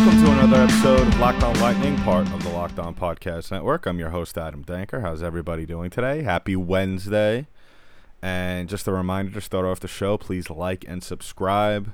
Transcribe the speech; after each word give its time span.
Welcome 0.00 0.24
to 0.24 0.32
another 0.32 0.62
episode 0.62 1.08
of 1.08 1.20
Locked 1.20 1.42
On 1.42 1.60
Lightning, 1.60 1.94
part 1.98 2.26
of 2.32 2.42
the 2.42 2.48
Locked 2.48 2.78
On 2.78 2.94
Podcast 2.94 3.50
Network. 3.50 3.84
I'm 3.84 3.98
your 3.98 4.08
host, 4.08 4.38
Adam 4.38 4.64
Denker. 4.64 5.02
How's 5.02 5.22
everybody 5.22 5.66
doing 5.66 5.90
today? 5.90 6.22
Happy 6.22 6.56
Wednesday. 6.56 7.48
And 8.22 8.66
just 8.70 8.88
a 8.88 8.92
reminder 8.92 9.30
to 9.32 9.42
start 9.42 9.66
off 9.66 9.78
the 9.78 9.88
show, 9.88 10.16
please 10.16 10.48
like 10.48 10.86
and 10.88 11.02
subscribe. 11.02 11.92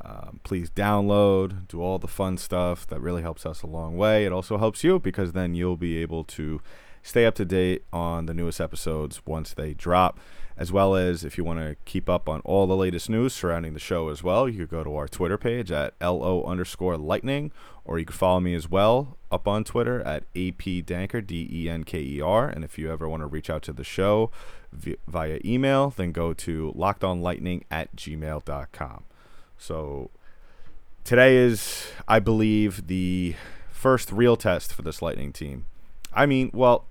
Um, 0.00 0.38
please 0.44 0.70
download, 0.70 1.66
do 1.66 1.82
all 1.82 1.98
the 1.98 2.06
fun 2.06 2.38
stuff. 2.38 2.86
That 2.86 3.00
really 3.00 3.22
helps 3.22 3.44
us 3.44 3.62
a 3.62 3.66
long 3.66 3.96
way. 3.96 4.24
It 4.24 4.30
also 4.30 4.56
helps 4.56 4.84
you 4.84 5.00
because 5.00 5.32
then 5.32 5.56
you'll 5.56 5.76
be 5.76 5.96
able 5.96 6.22
to 6.22 6.60
stay 7.02 7.26
up 7.26 7.34
to 7.36 7.44
date 7.44 7.84
on 7.92 8.26
the 8.26 8.34
newest 8.34 8.60
episodes 8.60 9.22
once 9.26 9.52
they 9.54 9.74
drop. 9.74 10.18
As 10.56 10.70
well 10.70 10.94
as 10.94 11.24
if 11.24 11.38
you 11.38 11.44
want 11.44 11.60
to 11.60 11.76
keep 11.86 12.10
up 12.10 12.28
on 12.28 12.40
all 12.44 12.66
the 12.66 12.76
latest 12.76 13.08
news 13.08 13.32
surrounding 13.32 13.72
the 13.72 13.80
show 13.80 14.08
as 14.10 14.22
well, 14.22 14.48
you 14.48 14.58
could 14.58 14.70
go 14.70 14.84
to 14.84 14.94
our 14.94 15.08
Twitter 15.08 15.38
page 15.38 15.72
at 15.72 15.94
LO 16.00 16.44
underscore 16.44 16.98
lightning, 16.98 17.50
or 17.84 17.98
you 17.98 18.04
could 18.04 18.14
follow 18.14 18.38
me 18.38 18.54
as 18.54 18.68
well 18.68 19.16
up 19.30 19.48
on 19.48 19.64
Twitter 19.64 20.02
at 20.02 20.24
AP 20.36 20.84
Denker, 20.84 21.26
D 21.26 21.48
E 21.50 21.68
N 21.70 21.84
K 21.84 22.00
E 22.00 22.20
R. 22.20 22.48
And 22.48 22.64
if 22.64 22.78
you 22.78 22.92
ever 22.92 23.08
want 23.08 23.22
to 23.22 23.26
reach 23.26 23.48
out 23.48 23.62
to 23.62 23.72
the 23.72 23.82
show 23.82 24.30
via 24.72 25.40
email, 25.44 25.90
then 25.96 26.12
go 26.12 26.34
to 26.34 26.72
lockedonlightning 26.76 27.62
at 27.70 27.96
gmail.com. 27.96 29.04
So 29.58 30.10
today 31.02 31.36
is, 31.36 31.86
I 32.06 32.18
believe, 32.18 32.88
the 32.88 33.36
first 33.70 34.12
real 34.12 34.36
test 34.36 34.72
for 34.74 34.82
this 34.82 35.00
Lightning 35.00 35.32
team. 35.32 35.66
I 36.14 36.26
mean, 36.26 36.50
well, 36.52 36.84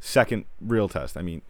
second 0.00 0.44
real 0.60 0.88
test. 0.88 1.16
I 1.16 1.22
mean, 1.22 1.42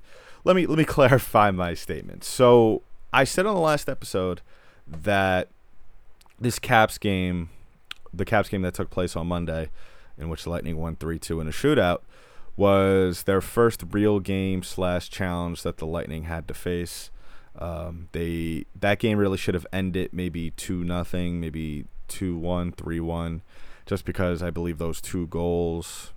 let 0.45 0.57
me 0.57 0.67
let 0.67 0.79
me 0.79 0.85
clarify 0.97 1.51
my 1.51 1.75
statement. 1.75 2.25
So 2.25 2.83
I 3.13 3.25
said 3.25 3.47
on 3.47 3.55
the 3.55 3.61
last 3.61 3.89
episode 3.89 4.41
that 4.87 5.49
this 6.39 6.59
Caps 6.59 6.99
game, 6.99 7.51
the 8.13 8.25
Caps 8.25 8.49
game 8.49 8.63
that 8.63 8.75
took 8.75 8.91
place 8.91 9.17
on 9.17 9.27
Monday, 9.27 9.71
in 10.19 10.29
which 10.29 10.45
the 10.45 10.51
Lightning 10.51 10.77
won 10.77 10.97
three 10.97 11.19
two 11.19 11.41
in 11.41 11.49
a 11.49 11.53
shootout, 11.53 12.01
was 12.57 13.25
their 13.25 13.41
first 13.41 13.85
real 13.91 14.21
game 14.21 14.63
slash 14.63 15.09
challenge 15.09 15.63
that 15.63 15.79
the 15.79 15.87
Lightning 15.87 16.25
had 16.25 16.47
to 16.49 16.55
face. 16.55 17.11
Um, 17.59 18.09
they 18.13 18.67
that 18.79 18.99
game 18.99 19.19
really 19.19 19.39
should 19.39 19.55
have 19.55 19.67
ended 19.73 20.11
maybe 20.13 20.51
two 20.53 20.85
nothing, 20.85 21.41
maybe 21.41 21.87
two 22.09 22.37
one, 22.37 22.73
three 22.73 23.01
one, 23.01 23.43
just 23.87 24.05
because 24.05 24.43
I 24.43 24.51
believe 24.51 24.79
those 24.79 25.01
two 25.01 25.27
goals, 25.29 26.13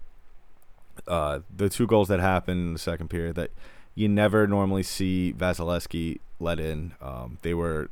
uh, 1.07 1.39
the 1.55 1.69
two 1.69 1.87
goals 1.87 2.07
that 2.07 2.19
happened 2.19 2.59
in 2.59 2.73
the 2.73 2.79
second 2.79 3.09
period 3.09 3.35
that 3.35 3.51
you 3.95 4.07
never 4.07 4.47
normally 4.47 4.83
see 4.83 5.33
Vasilevskiy 5.37 6.19
let 6.39 6.59
in. 6.59 6.93
Um, 7.01 7.39
they 7.41 7.53
were, 7.53 7.89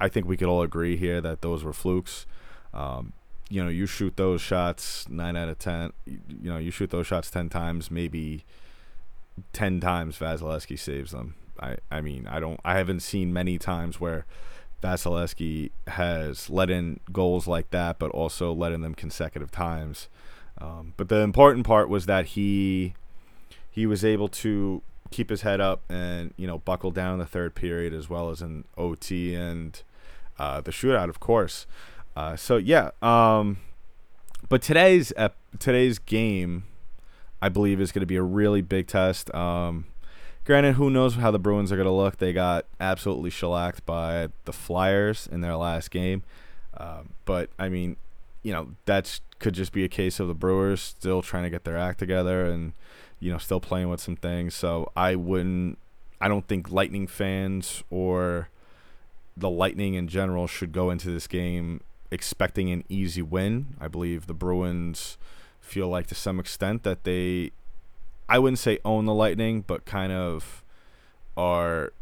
I 0.00 0.08
think 0.08 0.26
we 0.26 0.36
could 0.36 0.48
all 0.48 0.62
agree 0.62 0.96
here 0.96 1.20
that 1.20 1.42
those 1.42 1.62
were 1.64 1.72
flukes. 1.72 2.26
Um, 2.74 3.12
you 3.48 3.62
know, 3.62 3.70
you 3.70 3.86
shoot 3.86 4.16
those 4.16 4.40
shots 4.40 5.08
nine 5.08 5.36
out 5.36 5.48
of 5.48 5.58
ten. 5.58 5.92
You, 6.04 6.20
you 6.28 6.50
know, 6.50 6.58
you 6.58 6.70
shoot 6.70 6.90
those 6.90 7.06
shots 7.06 7.30
ten 7.30 7.48
times, 7.48 7.90
maybe 7.90 8.44
ten 9.52 9.80
times 9.80 10.18
Vasilevskiy 10.18 10.78
saves 10.78 11.12
them. 11.12 11.34
I, 11.60 11.76
I 11.90 12.00
mean, 12.00 12.26
I 12.28 12.40
don't, 12.40 12.60
I 12.64 12.76
haven't 12.76 13.00
seen 13.00 13.32
many 13.32 13.58
times 13.58 14.00
where 14.00 14.26
Vasilevskiy 14.82 15.70
has 15.88 16.50
let 16.50 16.70
in 16.70 17.00
goals 17.12 17.46
like 17.46 17.70
that, 17.70 17.98
but 17.98 18.10
also 18.10 18.52
let 18.52 18.72
in 18.72 18.80
them 18.80 18.94
consecutive 18.94 19.50
times. 19.50 20.08
Um, 20.60 20.94
but 20.96 21.08
the 21.08 21.20
important 21.20 21.66
part 21.66 21.88
was 21.88 22.06
that 22.06 22.26
he 22.26 22.94
he 23.70 23.86
was 23.86 24.04
able 24.04 24.28
to 24.28 24.82
keep 25.10 25.30
his 25.30 25.42
head 25.42 25.60
up 25.60 25.82
and 25.88 26.34
you 26.36 26.46
know 26.46 26.58
buckle 26.58 26.90
down 26.90 27.14
in 27.14 27.18
the 27.18 27.26
third 27.26 27.54
period 27.54 27.94
as 27.94 28.10
well 28.10 28.30
as 28.30 28.42
in 28.42 28.64
OT 28.76 29.34
and 29.34 29.82
uh, 30.38 30.60
the 30.60 30.70
shootout, 30.70 31.08
of 31.08 31.20
course. 31.20 31.66
Uh, 32.16 32.36
so 32.36 32.56
yeah, 32.56 32.90
um, 33.02 33.58
but 34.48 34.62
today's 34.62 35.12
today's 35.58 35.98
game, 35.98 36.64
I 37.40 37.48
believe, 37.48 37.80
is 37.80 37.92
going 37.92 38.00
to 38.00 38.06
be 38.06 38.16
a 38.16 38.22
really 38.22 38.62
big 38.62 38.86
test. 38.86 39.32
Um, 39.34 39.86
granted, 40.44 40.74
who 40.74 40.90
knows 40.90 41.16
how 41.16 41.30
the 41.30 41.38
Bruins 41.38 41.70
are 41.70 41.76
going 41.76 41.86
to 41.86 41.92
look? 41.92 42.18
They 42.18 42.32
got 42.32 42.66
absolutely 42.80 43.30
shellacked 43.30 43.84
by 43.86 44.28
the 44.44 44.52
Flyers 44.52 45.28
in 45.30 45.40
their 45.40 45.56
last 45.56 45.90
game. 45.90 46.22
Um, 46.76 47.10
but 47.24 47.50
I 47.58 47.68
mean, 47.68 47.96
you 48.48 48.54
know, 48.54 48.70
that 48.86 49.20
could 49.40 49.52
just 49.52 49.72
be 49.72 49.84
a 49.84 49.88
case 49.88 50.18
of 50.18 50.26
the 50.26 50.34
Bruins 50.34 50.80
still 50.80 51.20
trying 51.20 51.42
to 51.42 51.50
get 51.50 51.64
their 51.64 51.76
act 51.76 51.98
together 51.98 52.46
and 52.46 52.72
you 53.20 53.30
know 53.30 53.36
still 53.36 53.60
playing 53.60 53.90
with 53.90 54.00
some 54.00 54.16
things. 54.16 54.54
So 54.54 54.90
I 54.96 55.16
wouldn't. 55.16 55.76
I 56.18 56.28
don't 56.28 56.48
think 56.48 56.70
Lightning 56.72 57.06
fans 57.06 57.84
or 57.90 58.48
the 59.36 59.50
Lightning 59.50 59.92
in 59.92 60.08
general 60.08 60.46
should 60.46 60.72
go 60.72 60.88
into 60.88 61.10
this 61.10 61.26
game 61.26 61.82
expecting 62.10 62.70
an 62.70 62.84
easy 62.88 63.20
win. 63.20 63.76
I 63.78 63.86
believe 63.86 64.26
the 64.26 64.34
Bruins 64.34 65.18
feel 65.60 65.88
like 65.88 66.06
to 66.06 66.14
some 66.14 66.40
extent 66.40 66.84
that 66.84 67.04
they 67.04 67.52
I 68.30 68.38
wouldn't 68.38 68.60
say 68.60 68.78
own 68.82 69.04
the 69.04 69.12
Lightning, 69.12 69.62
but 69.66 69.84
kind 69.84 70.10
of 70.10 70.64
are 71.36 71.92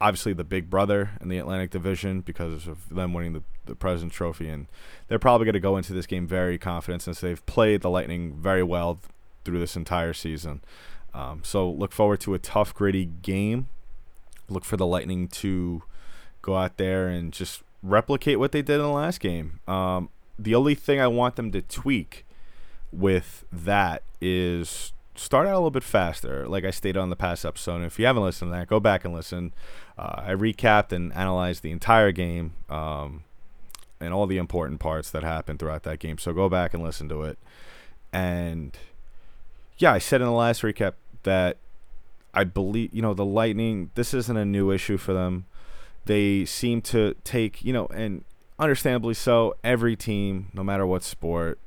obviously 0.00 0.32
the 0.32 0.44
big 0.44 0.70
brother 0.70 1.10
in 1.20 1.28
the 1.28 1.38
Atlantic 1.38 1.70
Division 1.70 2.20
because 2.20 2.66
of 2.66 2.88
them 2.88 3.12
winning 3.12 3.32
the, 3.32 3.42
the 3.66 3.74
President 3.74 4.12
Trophy. 4.12 4.48
And 4.48 4.66
they're 5.08 5.18
probably 5.18 5.44
going 5.44 5.54
to 5.54 5.60
go 5.60 5.76
into 5.76 5.92
this 5.92 6.06
game 6.06 6.26
very 6.26 6.58
confident 6.58 7.02
since 7.02 7.20
they've 7.20 7.44
played 7.46 7.82
the 7.82 7.90
Lightning 7.90 8.34
very 8.34 8.62
well 8.62 9.00
through 9.44 9.58
this 9.58 9.76
entire 9.76 10.12
season. 10.12 10.62
Um, 11.14 11.40
so 11.42 11.70
look 11.70 11.92
forward 11.92 12.20
to 12.20 12.34
a 12.34 12.38
tough, 12.38 12.74
gritty 12.74 13.06
game. 13.06 13.68
Look 14.48 14.64
for 14.64 14.76
the 14.76 14.86
Lightning 14.86 15.28
to 15.28 15.82
go 16.42 16.56
out 16.56 16.76
there 16.76 17.08
and 17.08 17.32
just 17.32 17.62
replicate 17.82 18.38
what 18.38 18.52
they 18.52 18.62
did 18.62 18.76
in 18.76 18.82
the 18.82 18.88
last 18.88 19.20
game. 19.20 19.60
Um, 19.66 20.10
the 20.38 20.54
only 20.54 20.74
thing 20.74 21.00
I 21.00 21.08
want 21.08 21.36
them 21.36 21.50
to 21.52 21.62
tweak 21.62 22.24
with 22.92 23.44
that 23.52 24.02
is 24.20 24.92
start 25.18 25.46
out 25.46 25.54
a 25.54 25.58
little 25.58 25.70
bit 25.70 25.82
faster, 25.82 26.46
like 26.48 26.64
I 26.64 26.70
stated 26.70 26.98
on 26.98 27.10
the 27.10 27.16
past 27.16 27.44
episode. 27.44 27.82
If 27.82 27.98
you 27.98 28.06
haven't 28.06 28.22
listened 28.22 28.52
to 28.52 28.56
that, 28.56 28.68
go 28.68 28.78
back 28.80 29.04
and 29.04 29.12
listen. 29.12 29.52
Uh, 29.98 30.22
I 30.26 30.30
recapped 30.30 30.92
and 30.92 31.12
analyzed 31.12 31.62
the 31.62 31.72
entire 31.72 32.12
game 32.12 32.54
um, 32.70 33.24
and 34.00 34.14
all 34.14 34.26
the 34.26 34.38
important 34.38 34.80
parts 34.80 35.10
that 35.10 35.24
happened 35.24 35.58
throughout 35.58 35.82
that 35.82 35.98
game. 35.98 36.18
So 36.18 36.32
go 36.32 36.48
back 36.48 36.72
and 36.72 36.82
listen 36.82 37.08
to 37.08 37.22
it. 37.22 37.38
And 38.12 38.78
yeah, 39.76 39.92
I 39.92 39.98
said 39.98 40.20
in 40.20 40.26
the 40.26 40.32
last 40.32 40.62
recap 40.62 40.94
that 41.24 41.56
I 42.32 42.44
believe, 42.44 42.90
you 42.92 43.02
know, 43.02 43.14
the 43.14 43.24
Lightning, 43.24 43.90
this 43.94 44.14
isn't 44.14 44.36
a 44.36 44.44
new 44.44 44.70
issue 44.70 44.98
for 44.98 45.12
them. 45.12 45.46
They 46.04 46.44
seem 46.44 46.80
to 46.82 47.14
take, 47.24 47.64
you 47.64 47.72
know, 47.72 47.86
and 47.86 48.24
understandably 48.58 49.14
so, 49.14 49.56
every 49.64 49.96
team, 49.96 50.48
no 50.54 50.62
matter 50.62 50.86
what 50.86 51.02
sport, 51.02 51.58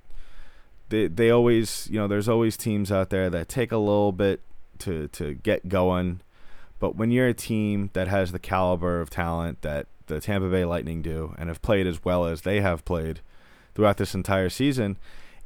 they 0.91 1.07
they 1.07 1.31
always 1.31 1.87
you 1.89 1.97
know 1.97 2.07
there's 2.07 2.29
always 2.29 2.55
teams 2.55 2.91
out 2.91 3.09
there 3.09 3.29
that 3.31 3.49
take 3.49 3.71
a 3.71 3.77
little 3.77 4.11
bit 4.11 4.41
to 4.79 5.07
to 5.09 5.33
get 5.33 5.67
going. 5.67 6.21
But 6.79 6.95
when 6.95 7.11
you're 7.11 7.27
a 7.27 7.33
team 7.33 7.89
that 7.93 8.07
has 8.07 8.31
the 8.31 8.39
caliber 8.39 9.01
of 9.01 9.09
talent 9.09 9.61
that 9.61 9.87
the 10.07 10.19
Tampa 10.19 10.49
Bay 10.49 10.65
Lightning 10.65 11.01
do 11.01 11.35
and 11.37 11.49
have 11.49 11.61
played 11.61 11.87
as 11.87 12.03
well 12.03 12.25
as 12.25 12.41
they 12.41 12.61
have 12.61 12.85
played 12.85 13.21
throughout 13.73 13.97
this 13.97 14.13
entire 14.13 14.49
season 14.49 14.97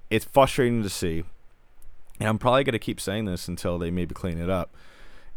it's 0.09 0.25
frustrating 0.25 0.83
to 0.83 0.89
see. 0.89 1.23
And 2.19 2.29
I'm 2.29 2.37
probably 2.37 2.63
going 2.63 2.73
to 2.73 2.79
keep 2.79 3.01
saying 3.01 3.25
this 3.25 3.47
until 3.47 3.77
they 3.77 3.91
maybe 3.91 4.15
clean 4.15 4.37
it 4.37 4.49
up. 4.49 4.73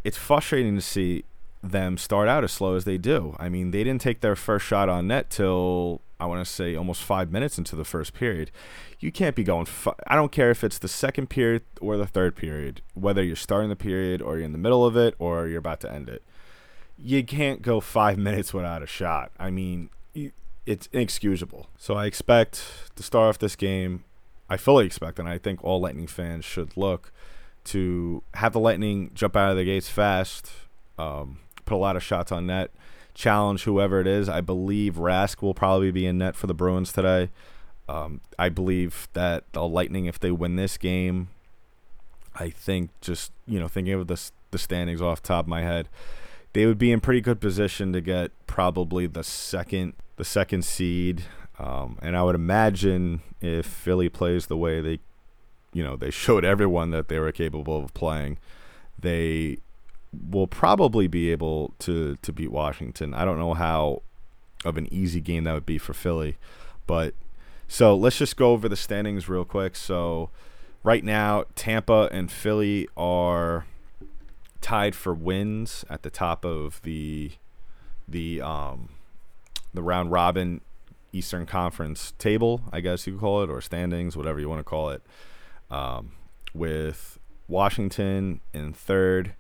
It's 0.04 0.16
frustrating 0.16 0.76
to 0.76 0.80
see 0.80 1.24
them 1.62 1.98
start 1.98 2.28
out 2.28 2.44
as 2.44 2.52
slow 2.52 2.76
as 2.76 2.84
they 2.84 2.98
do 2.98 3.34
I 3.38 3.48
mean 3.48 3.72
they 3.72 3.82
didn't 3.82 4.00
take 4.00 4.20
their 4.20 4.36
first 4.36 4.64
shot 4.66 4.88
on 4.88 5.08
net 5.08 5.30
till 5.30 6.00
I 6.20 6.26
want 6.26 6.44
to 6.44 6.52
say 6.52 6.74
almost 6.74 7.02
five 7.02 7.30
minutes 7.30 7.58
into 7.58 7.76
the 7.76 7.84
first 7.84 8.12
period. 8.12 8.50
You 8.98 9.12
can't 9.12 9.36
be 9.36 9.44
going. 9.44 9.66
Fi- 9.66 9.94
I 10.06 10.16
don't 10.16 10.32
care 10.32 10.50
if 10.50 10.64
it's 10.64 10.78
the 10.78 10.88
second 10.88 11.30
period 11.30 11.62
or 11.80 11.96
the 11.96 12.06
third 12.06 12.34
period, 12.34 12.82
whether 12.94 13.22
you're 13.22 13.36
starting 13.36 13.68
the 13.68 13.76
period 13.76 14.20
or 14.20 14.36
you're 14.36 14.44
in 14.44 14.52
the 14.52 14.58
middle 14.58 14.84
of 14.84 14.96
it 14.96 15.14
or 15.18 15.46
you're 15.46 15.60
about 15.60 15.80
to 15.80 15.92
end 15.92 16.08
it. 16.08 16.24
You 16.96 17.22
can't 17.22 17.62
go 17.62 17.80
five 17.80 18.18
minutes 18.28 18.52
without 18.52 18.82
a 18.82 18.86
shot. 18.86 19.30
I 19.38 19.50
mean, 19.50 19.90
it's 20.66 20.88
inexcusable. 20.92 21.68
So 21.78 21.94
I 21.94 22.06
expect 22.06 22.64
to 22.96 23.02
start 23.02 23.28
off 23.28 23.38
this 23.38 23.54
game. 23.54 24.04
I 24.50 24.56
fully 24.56 24.86
expect, 24.86 25.18
and 25.18 25.28
I 25.28 25.38
think 25.38 25.62
all 25.62 25.80
Lightning 25.80 26.06
fans 26.06 26.44
should 26.44 26.76
look 26.76 27.12
to 27.64 28.22
have 28.34 28.54
the 28.54 28.60
Lightning 28.60 29.10
jump 29.14 29.36
out 29.36 29.50
of 29.50 29.56
the 29.56 29.64
gates 29.64 29.90
fast, 29.90 30.50
um, 30.98 31.38
put 31.68 31.74
a 31.74 31.78
lot 31.78 31.96
of 31.96 32.02
shots 32.02 32.32
on 32.32 32.46
net 32.46 32.70
challenge 33.14 33.64
whoever 33.64 34.00
it 34.00 34.06
is. 34.06 34.28
I 34.28 34.40
believe 34.40 34.94
Rask 34.94 35.42
will 35.42 35.54
probably 35.54 35.90
be 35.90 36.06
in 36.06 36.18
net 36.18 36.36
for 36.36 36.46
the 36.46 36.54
Bruins 36.54 36.92
today. 36.92 37.30
Um, 37.88 38.20
I 38.38 38.48
believe 38.48 39.08
that 39.14 39.44
the 39.52 39.66
Lightning, 39.66 40.06
if 40.06 40.20
they 40.20 40.30
win 40.30 40.56
this 40.56 40.78
game, 40.78 41.28
I 42.34 42.50
think 42.50 42.90
just 43.00 43.32
you 43.46 43.58
know 43.58 43.68
thinking 43.68 43.94
of 43.94 44.06
the 44.06 44.30
the 44.50 44.58
standings 44.58 45.02
off 45.02 45.22
top 45.22 45.46
of 45.46 45.48
my 45.48 45.62
head, 45.62 45.88
they 46.52 46.64
would 46.64 46.78
be 46.78 46.92
in 46.92 47.00
pretty 47.00 47.20
good 47.20 47.40
position 47.40 47.92
to 47.92 48.00
get 48.00 48.30
probably 48.46 49.06
the 49.06 49.24
second 49.24 49.94
the 50.16 50.24
second 50.24 50.64
seed. 50.64 51.22
Um, 51.58 51.98
and 52.00 52.16
I 52.16 52.22
would 52.22 52.36
imagine 52.36 53.22
if 53.40 53.66
Philly 53.66 54.08
plays 54.08 54.46
the 54.46 54.56
way 54.56 54.80
they, 54.80 55.00
you 55.72 55.82
know, 55.82 55.96
they 55.96 56.10
showed 56.10 56.44
everyone 56.44 56.90
that 56.92 57.08
they 57.08 57.18
were 57.18 57.32
capable 57.32 57.82
of 57.82 57.92
playing, 57.94 58.38
they 58.96 59.58
will 60.12 60.46
probably 60.46 61.06
be 61.06 61.30
able 61.30 61.74
to 61.80 62.16
to 62.22 62.32
beat 62.32 62.50
Washington. 62.50 63.14
I 63.14 63.24
don't 63.24 63.38
know 63.38 63.54
how 63.54 64.02
of 64.64 64.76
an 64.76 64.92
easy 64.92 65.20
game 65.20 65.44
that 65.44 65.54
would 65.54 65.66
be 65.66 65.78
for 65.78 65.94
Philly, 65.94 66.36
but 66.86 67.14
so 67.66 67.94
let's 67.94 68.18
just 68.18 68.36
go 68.36 68.52
over 68.52 68.68
the 68.68 68.76
standings 68.76 69.28
real 69.28 69.44
quick. 69.44 69.76
So 69.76 70.30
right 70.82 71.04
now, 71.04 71.44
Tampa 71.54 72.08
and 72.10 72.30
Philly 72.30 72.88
are 72.96 73.66
tied 74.60 74.94
for 74.94 75.14
wins 75.14 75.84
at 75.88 76.02
the 76.02 76.10
top 76.10 76.44
of 76.44 76.80
the 76.82 77.32
the 78.08 78.40
um 78.40 78.88
the 79.74 79.82
round 79.82 80.10
robin 80.10 80.60
Eastern 81.12 81.46
Conference 81.46 82.12
table, 82.18 82.62
I 82.72 82.80
guess 82.80 83.06
you 83.06 83.14
could 83.14 83.20
call 83.20 83.42
it, 83.42 83.50
or 83.50 83.60
standings, 83.60 84.16
whatever 84.16 84.40
you 84.40 84.48
want 84.48 84.60
to 84.60 84.64
call 84.64 84.90
it. 84.90 85.02
Um, 85.70 86.12
with 86.54 87.18
Washington 87.46 88.40
in 88.52 88.72
third, 88.72 89.34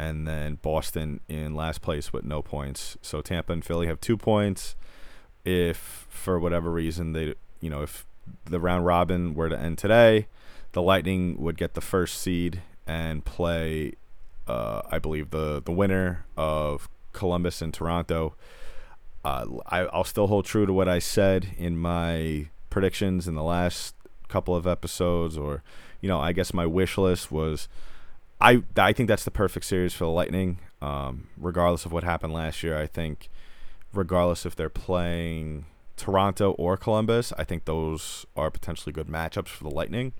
and 0.00 0.26
then 0.26 0.54
Boston 0.62 1.20
in 1.28 1.54
last 1.54 1.82
place 1.82 2.10
with 2.10 2.24
no 2.24 2.40
points. 2.40 2.96
So 3.02 3.20
Tampa 3.20 3.52
and 3.52 3.62
Philly 3.62 3.86
have 3.86 4.00
two 4.00 4.16
points. 4.16 4.74
If 5.44 6.06
for 6.08 6.38
whatever 6.38 6.70
reason 6.70 7.12
they, 7.12 7.34
you 7.60 7.68
know, 7.68 7.82
if 7.82 8.06
the 8.46 8.60
round 8.60 8.86
robin 8.86 9.34
were 9.34 9.50
to 9.50 9.58
end 9.58 9.76
today, 9.76 10.26
the 10.72 10.80
Lightning 10.80 11.36
would 11.38 11.58
get 11.58 11.74
the 11.74 11.82
first 11.82 12.18
seed 12.18 12.62
and 12.86 13.26
play, 13.26 13.92
uh, 14.48 14.80
I 14.90 14.98
believe 14.98 15.30
the 15.30 15.60
the 15.62 15.72
winner 15.72 16.24
of 16.34 16.88
Columbus 17.12 17.60
and 17.60 17.74
Toronto. 17.74 18.34
Uh, 19.22 19.44
I, 19.66 19.80
I'll 19.80 20.04
still 20.04 20.28
hold 20.28 20.46
true 20.46 20.64
to 20.64 20.72
what 20.72 20.88
I 20.88 20.98
said 20.98 21.48
in 21.58 21.76
my 21.76 22.48
predictions 22.70 23.28
in 23.28 23.34
the 23.34 23.42
last 23.42 23.94
couple 24.28 24.56
of 24.56 24.66
episodes, 24.66 25.36
or 25.36 25.62
you 26.00 26.08
know, 26.08 26.20
I 26.20 26.32
guess 26.32 26.54
my 26.54 26.64
wish 26.64 26.96
list 26.96 27.30
was. 27.30 27.68
I 28.40 28.62
I 28.76 28.92
think 28.92 29.08
that's 29.08 29.24
the 29.24 29.30
perfect 29.30 29.66
series 29.66 29.94
for 29.94 30.04
the 30.04 30.10
Lightning. 30.10 30.58
Um, 30.82 31.28
regardless 31.36 31.84
of 31.84 31.92
what 31.92 32.04
happened 32.04 32.32
last 32.32 32.62
year, 32.62 32.78
I 32.78 32.86
think, 32.86 33.28
regardless 33.92 34.46
if 34.46 34.56
they're 34.56 34.70
playing 34.70 35.66
Toronto 35.96 36.52
or 36.52 36.76
Columbus, 36.76 37.32
I 37.36 37.44
think 37.44 37.66
those 37.66 38.24
are 38.34 38.50
potentially 38.50 38.92
good 38.92 39.08
matchups 39.08 39.48
for 39.48 39.64
the 39.64 39.70
Lightning, 39.70 40.14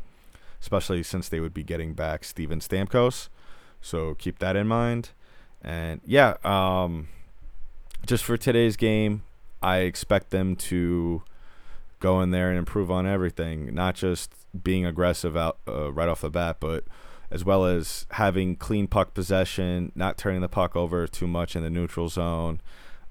especially 0.60 1.02
since 1.02 1.28
they 1.28 1.40
would 1.40 1.54
be 1.54 1.62
getting 1.62 1.94
back 1.94 2.24
Steven 2.24 2.60
Stamkos. 2.60 3.28
So 3.80 4.14
keep 4.14 4.38
that 4.40 4.56
in 4.56 4.66
mind. 4.66 5.10
And 5.62 6.02
yeah, 6.04 6.36
um, 6.44 7.08
just 8.06 8.24
for 8.24 8.36
today's 8.36 8.76
game, 8.76 9.22
I 9.62 9.78
expect 9.78 10.30
them 10.30 10.56
to 10.56 11.22
go 12.00 12.20
in 12.20 12.30
there 12.30 12.48
and 12.48 12.58
improve 12.58 12.90
on 12.90 13.06
everything, 13.06 13.74
not 13.74 13.94
just 13.94 14.32
being 14.62 14.84
aggressive 14.84 15.36
out 15.36 15.58
uh, 15.68 15.92
right 15.92 16.08
off 16.08 16.22
the 16.22 16.30
bat, 16.30 16.56
but 16.60 16.84
as 17.30 17.44
well 17.44 17.64
as 17.64 18.06
having 18.12 18.56
clean 18.56 18.86
puck 18.86 19.14
possession, 19.14 19.92
not 19.94 20.18
turning 20.18 20.40
the 20.40 20.48
puck 20.48 20.74
over 20.74 21.06
too 21.06 21.26
much 21.26 21.54
in 21.54 21.62
the 21.62 21.70
neutral 21.70 22.08
zone, 22.08 22.60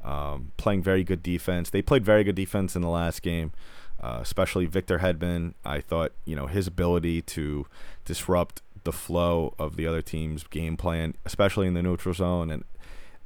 um, 0.03 0.51
playing 0.57 0.83
very 0.83 1.03
good 1.03 1.23
defense. 1.23 1.69
They 1.69 1.81
played 1.81 2.03
very 2.03 2.23
good 2.23 2.35
defense 2.35 2.75
in 2.75 2.81
the 2.81 2.89
last 2.89 3.21
game, 3.21 3.51
uh, 4.01 4.19
especially 4.21 4.65
Victor 4.65 4.99
Hedman. 4.99 5.53
I 5.63 5.79
thought 5.81 6.11
you 6.25 6.35
know 6.35 6.47
his 6.47 6.67
ability 6.67 7.21
to 7.23 7.65
disrupt 8.05 8.61
the 8.83 8.91
flow 8.91 9.53
of 9.59 9.75
the 9.75 9.85
other 9.85 10.01
team's 10.01 10.43
game 10.43 10.77
plan, 10.77 11.15
especially 11.25 11.67
in 11.67 11.73
the 11.73 11.83
neutral 11.83 12.13
zone 12.13 12.49
and 12.49 12.63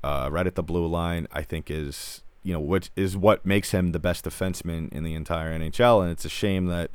uh, 0.03 0.29
right 0.31 0.47
at 0.47 0.55
the 0.55 0.63
blue 0.63 0.87
line, 0.87 1.27
I 1.31 1.41
think 1.43 1.71
is 1.71 2.21
you 2.43 2.53
know 2.53 2.59
which 2.59 2.91
is 2.95 3.15
what 3.15 3.45
makes 3.45 3.71
him 3.71 3.93
the 3.93 3.99
best 3.99 4.25
defenseman 4.25 4.91
in 4.91 5.03
the 5.03 5.15
entire 5.15 5.57
NHL. 5.57 6.03
And 6.03 6.11
it's 6.11 6.25
a 6.25 6.29
shame 6.29 6.65
that 6.67 6.91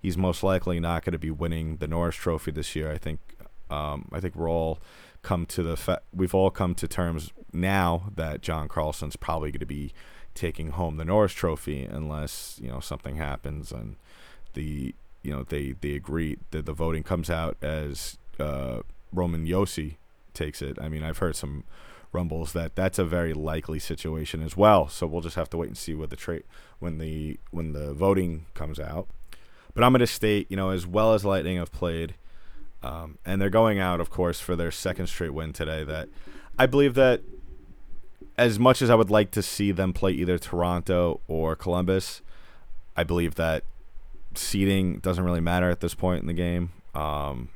he's 0.00 0.16
most 0.16 0.42
likely 0.42 0.80
not 0.80 1.04
going 1.04 1.12
to 1.12 1.18
be 1.18 1.30
winning 1.30 1.76
the 1.76 1.86
Norris 1.86 2.16
Trophy 2.16 2.50
this 2.50 2.74
year. 2.74 2.90
I 2.90 2.98
think 2.98 3.20
um, 3.70 4.08
I 4.12 4.20
think 4.20 4.34
we're 4.34 4.50
all 4.50 4.78
come 5.22 5.46
to 5.46 5.62
the 5.62 5.76
fa- 5.76 6.02
we've 6.14 6.34
all 6.34 6.50
come 6.50 6.74
to 6.76 6.88
terms 6.88 7.32
now 7.52 8.10
that 8.14 8.40
John 8.40 8.68
Carlson's 8.68 9.16
probably 9.16 9.50
going 9.50 9.60
to 9.60 9.66
be 9.66 9.92
taking 10.34 10.70
home 10.70 10.96
the 10.96 11.04
Norris 11.04 11.32
Trophy 11.32 11.82
unless 11.84 12.58
you 12.62 12.68
know 12.68 12.80
something 12.80 13.16
happens 13.16 13.72
and 13.72 13.96
the 14.54 14.94
you 15.22 15.32
know 15.32 15.42
they 15.42 15.72
they 15.80 15.94
agree 15.94 16.38
that 16.50 16.66
the 16.66 16.72
voting 16.72 17.02
comes 17.02 17.28
out 17.28 17.56
as 17.62 18.18
uh, 18.38 18.80
Roman 19.12 19.46
Josi 19.46 19.96
takes 20.34 20.62
it. 20.62 20.78
I 20.80 20.88
mean, 20.88 21.02
I've 21.02 21.18
heard 21.18 21.36
some 21.36 21.64
rumbles 22.12 22.52
that 22.54 22.74
that's 22.74 22.98
a 22.98 23.04
very 23.04 23.34
likely 23.34 23.78
situation 23.78 24.42
as 24.42 24.56
well. 24.56 24.88
So 24.88 25.06
we'll 25.06 25.20
just 25.20 25.36
have 25.36 25.50
to 25.50 25.56
wait 25.56 25.68
and 25.68 25.76
see 25.76 25.94
what 25.94 26.10
the 26.10 26.16
trade 26.16 26.44
when 26.78 26.98
the 26.98 27.38
when 27.50 27.72
the 27.72 27.92
voting 27.92 28.46
comes 28.54 28.78
out. 28.80 29.08
But 29.74 29.84
I'm 29.84 29.92
going 29.92 30.00
to 30.00 30.06
state, 30.06 30.50
you 30.50 30.56
know, 30.56 30.70
as 30.70 30.86
well 30.86 31.14
as 31.14 31.24
Lightning 31.24 31.58
have 31.58 31.70
played, 31.70 32.14
um, 32.82 33.18
and 33.24 33.40
they're 33.40 33.50
going 33.50 33.78
out, 33.78 34.00
of 34.00 34.10
course, 34.10 34.40
for 34.40 34.56
their 34.56 34.70
second 34.70 35.08
straight 35.08 35.34
win 35.34 35.52
today. 35.52 35.84
That 35.84 36.08
I 36.58 36.66
believe 36.66 36.94
that 36.94 37.22
as 38.36 38.58
much 38.58 38.80
as 38.80 38.88
I 38.88 38.94
would 38.94 39.10
like 39.10 39.30
to 39.32 39.42
see 39.42 39.72
them 39.72 39.92
play 39.92 40.12
either 40.12 40.38
Toronto 40.38 41.20
or 41.26 41.56
Columbus, 41.56 42.22
I 42.96 43.04
believe 43.04 43.34
that 43.34 43.64
seeding 44.34 44.98
doesn't 45.00 45.24
really 45.24 45.40
matter 45.40 45.68
at 45.70 45.80
this 45.80 45.94
point 45.94 46.20
in 46.20 46.26
the 46.28 46.32
game. 46.32 46.70
Um, 46.94 47.48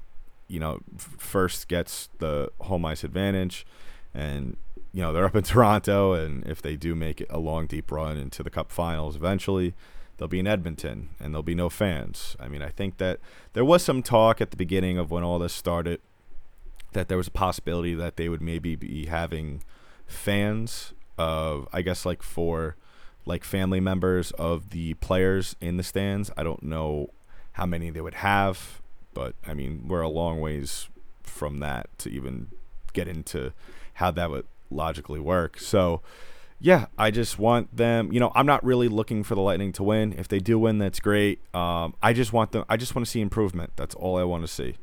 you 0.49 0.59
know, 0.59 0.81
first 0.97 1.69
gets 1.69 2.09
the 2.19 2.51
home 2.61 2.85
ice 2.85 3.05
advantage, 3.05 3.65
and 4.13 4.57
you 4.93 5.03
know 5.03 5.13
they're 5.13 5.25
up 5.25 5.37
in 5.37 5.43
Toronto, 5.45 6.13
and 6.13 6.45
if 6.47 6.61
they 6.61 6.77
do 6.77 6.95
make 6.95 7.25
a 7.31 7.39
long, 7.39 7.67
deep 7.67 7.91
run 7.93 8.17
into 8.17 8.43
the 8.43 8.51
Cup 8.51 8.73
Finals 8.73 9.15
eventually, 9.15 9.75
they'll 10.23 10.29
be 10.29 10.39
in 10.39 10.47
Edmonton, 10.47 11.09
and 11.19 11.35
there'll 11.35 11.43
be 11.43 11.53
no 11.53 11.69
fans. 11.69 12.37
I 12.39 12.47
mean, 12.47 12.63
I 12.63 12.69
think 12.69 12.99
that 12.99 13.19
there 13.55 13.65
was 13.65 13.83
some 13.83 14.05
talk 14.05 14.41
at 14.41 14.53
the 14.53 14.57
beginning 14.57 14.97
of 14.97 15.11
when 15.11 15.25
all 15.25 15.41
this 15.41 15.53
started 15.53 16.01
that 16.93 17.09
there 17.09 17.17
was 17.17 17.27
a 17.27 17.33
possibility 17.33 17.93
that 17.95 18.17
they 18.17 18.29
would 18.29 18.41
maybe 18.41 18.77
be 18.77 19.07
having 19.07 19.65
fans 20.07 20.93
of, 21.19 21.67
I 21.73 21.83
guess, 21.83 22.07
like 22.07 22.23
for 22.23 22.77
like 23.27 23.43
family 23.43 23.81
members 23.81 24.31
of 24.33 24.71
the 24.71 24.95
players 24.95 25.57
in 25.61 25.77
the 25.77 25.83
stands. 25.83 26.31
I 26.37 26.45
don't 26.45 26.63
know 26.63 27.11
how 27.55 27.67
many 27.67 27.91
they 27.91 28.01
would 28.01 28.15
have, 28.15 28.81
but 29.15 29.35
I 29.45 29.55
mean, 29.55 29.89
we're 29.89 30.03
a 30.03 30.09
long 30.09 30.41
ways 30.41 30.89
from 31.25 31.59
that 31.59 31.89
to 31.99 32.09
even 32.09 32.53
get 32.93 33.09
into 33.09 33.55
how 33.95 34.13
that 34.13 34.31
would 34.31 34.47
logically 34.71 35.19
work. 35.19 35.59
So, 35.59 36.01
yeah, 36.63 36.87
I 36.97 37.11
just 37.11 37.41
want 37.41 37.77
them. 37.77 38.13
You 38.13 38.21
know, 38.21 38.31
I'm 38.37 38.47
not 38.47 38.63
really 38.65 38.87
looking 38.87 39.25
for 39.25 39.35
the 39.35 39.41
Lightning 39.41 39.73
to 39.73 39.83
win. 39.83 40.15
If 40.17 40.29
they 40.29 40.39
do 40.39 40.61
win, 40.61 40.79
that's 40.79 41.01
great. 41.01 41.41
Um, 41.53 41.95
I 42.01 42.13
just 42.13 42.33
want 42.33 42.53
them. 42.53 42.65
I 42.69 42.77
just 42.77 42.95
want 42.95 43.05
to 43.05 43.11
see 43.11 43.21
improvement. 43.21 43.73
That's 43.75 43.97
all 43.97 44.17
I 44.17 44.23
want 44.23 44.45
to 44.45 44.49
see. 44.49 44.77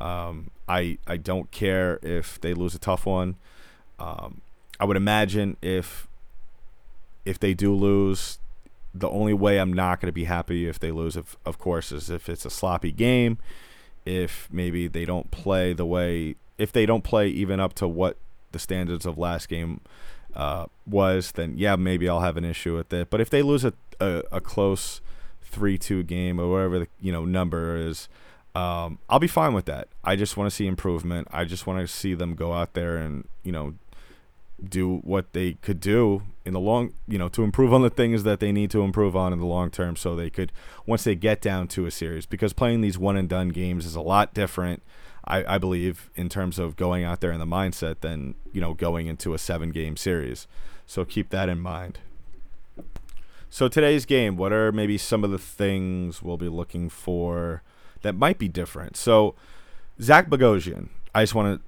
Um, 0.00 0.50
I 0.66 0.96
I 1.06 1.18
don't 1.18 1.50
care 1.50 1.98
if 2.02 2.40
they 2.40 2.54
lose 2.54 2.74
a 2.74 2.78
tough 2.78 3.04
one. 3.04 3.36
Um, 3.98 4.40
I 4.80 4.86
would 4.86 4.96
imagine 4.96 5.58
if 5.60 6.08
if 7.26 7.38
they 7.38 7.52
do 7.52 7.74
lose, 7.74 8.38
the 8.94 9.10
only 9.10 9.34
way 9.34 9.60
I'm 9.60 9.74
not 9.74 10.00
going 10.00 10.08
to 10.08 10.12
be 10.12 10.24
happy 10.24 10.66
if 10.66 10.80
they 10.80 10.90
lose, 10.90 11.16
of 11.16 11.36
of 11.44 11.58
course, 11.58 11.92
is 11.92 12.08
if 12.08 12.30
it's 12.30 12.46
a 12.46 12.50
sloppy 12.50 12.92
game. 12.92 13.36
If 14.06 14.48
maybe 14.50 14.88
they 14.88 15.04
don't 15.04 15.30
play 15.30 15.74
the 15.74 15.84
way, 15.84 16.36
if 16.56 16.72
they 16.72 16.86
don't 16.86 17.04
play 17.04 17.28
even 17.28 17.60
up 17.60 17.74
to 17.74 17.86
what 17.86 18.16
the 18.52 18.58
standards 18.58 19.04
of 19.04 19.18
last 19.18 19.50
game 19.50 19.82
uh, 20.34 20.66
was, 20.86 21.32
then 21.32 21.54
yeah, 21.56 21.76
maybe 21.76 22.08
I'll 22.08 22.20
have 22.20 22.36
an 22.36 22.44
issue 22.44 22.76
with 22.76 22.92
it. 22.92 23.10
But 23.10 23.20
if 23.20 23.30
they 23.30 23.42
lose 23.42 23.64
a 23.64 23.72
a, 24.00 24.22
a 24.32 24.40
close 24.40 25.00
three 25.42 25.78
two 25.78 26.02
game 26.02 26.40
or 26.40 26.50
whatever 26.50 26.78
the 26.80 26.88
you 27.00 27.12
know 27.12 27.24
number 27.24 27.76
is, 27.76 28.08
um, 28.54 28.98
I'll 29.08 29.18
be 29.18 29.26
fine 29.26 29.52
with 29.52 29.66
that. 29.66 29.88
I 30.02 30.16
just 30.16 30.36
want 30.36 30.50
to 30.50 30.54
see 30.54 30.66
improvement. 30.66 31.28
I 31.30 31.44
just 31.44 31.66
want 31.66 31.80
to 31.80 31.86
see 31.86 32.14
them 32.14 32.34
go 32.34 32.52
out 32.52 32.74
there 32.74 32.96
and 32.96 33.28
you 33.42 33.52
know 33.52 33.74
do 34.62 34.98
what 34.98 35.32
they 35.32 35.54
could 35.54 35.80
do 35.80 36.22
in 36.44 36.52
the 36.52 36.60
long, 36.60 36.92
you 37.08 37.18
know, 37.18 37.28
to 37.30 37.42
improve 37.42 37.72
on 37.72 37.82
the 37.82 37.90
things 37.90 38.24
that 38.24 38.40
they 38.40 38.52
need 38.52 38.70
to 38.70 38.82
improve 38.82 39.16
on 39.16 39.32
in 39.32 39.38
the 39.38 39.46
long 39.46 39.70
term 39.70 39.96
so 39.96 40.14
they 40.14 40.30
could 40.30 40.52
once 40.86 41.04
they 41.04 41.14
get 41.14 41.40
down 41.40 41.68
to 41.68 41.86
a 41.86 41.90
series 41.90 42.26
because 42.26 42.52
playing 42.52 42.80
these 42.80 42.98
one 42.98 43.16
and 43.16 43.28
done 43.28 43.48
games 43.48 43.86
is 43.86 43.94
a 43.94 44.00
lot 44.00 44.34
different 44.34 44.82
I, 45.24 45.54
I 45.54 45.58
believe 45.58 46.10
in 46.14 46.28
terms 46.28 46.58
of 46.58 46.76
going 46.76 47.04
out 47.04 47.20
there 47.20 47.32
in 47.32 47.40
the 47.40 47.46
mindset 47.46 48.00
than, 48.00 48.34
you 48.52 48.60
know, 48.60 48.74
going 48.74 49.06
into 49.06 49.34
a 49.34 49.38
seven 49.38 49.70
game 49.70 49.96
series. 49.96 50.46
So 50.86 51.04
keep 51.04 51.30
that 51.30 51.48
in 51.48 51.60
mind. 51.60 51.98
So 53.48 53.68
today's 53.68 54.06
game, 54.06 54.36
what 54.36 54.52
are 54.52 54.70
maybe 54.70 54.96
some 54.96 55.24
of 55.24 55.30
the 55.30 55.38
things 55.38 56.22
we'll 56.22 56.36
be 56.36 56.48
looking 56.48 56.88
for 56.88 57.62
that 58.02 58.14
might 58.14 58.38
be 58.38 58.48
different? 58.48 58.96
So 58.96 59.34
Zach 60.00 60.28
Bogosian, 60.28 60.88
I 61.14 61.22
just 61.22 61.34
want 61.34 61.60
to 61.60 61.66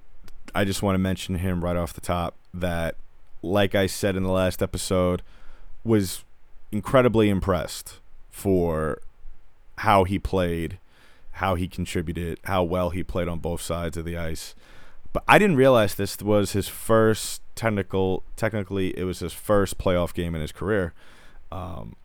I 0.55 0.65
just 0.65 0.83
want 0.83 0.95
to 0.95 0.99
mention 0.99 1.37
him 1.37 1.65
right 1.65 1.77
off 1.77 1.93
the 1.93 2.01
top 2.01 2.37
that 2.53 2.97
like 3.43 3.75
I 3.75 3.87
said 3.87 4.17
in 4.17 4.23
the 4.23 4.31
last 4.31 4.63
episode, 4.63 5.23
was 5.85 6.25
incredibly 6.71 7.29
impressed 7.29 7.99
for 8.31 9.03
how 9.79 10.05
he 10.05 10.19
played, 10.19 10.79
how 11.33 11.55
he 11.55 11.69
contributed, 11.69 12.39
how 12.45 12.63
well 12.63 12.91
he 12.91 13.03
played 13.03 13.29
on 13.29 13.39
both 13.39 13.61
sides 13.61 13.97
of 13.97 14.05
the 14.05 14.17
ice. 14.17 14.55
But 15.13 15.25
I 15.29 15.39
didn't 15.39 15.57
realize 15.57 15.95
this 15.95 16.19
was 16.21 16.53
his 16.53 16.69
first 16.69 17.43
technical. 17.55 18.23
Technically, 18.37 18.97
it 18.99 19.05
was 19.05 19.19
his 19.19 19.33
first 19.33 19.79
playoff 19.79 20.15
game 20.15 20.35
in 20.35 20.41
his 20.41 20.53
career. 20.53 20.95
Um, 21.51 21.97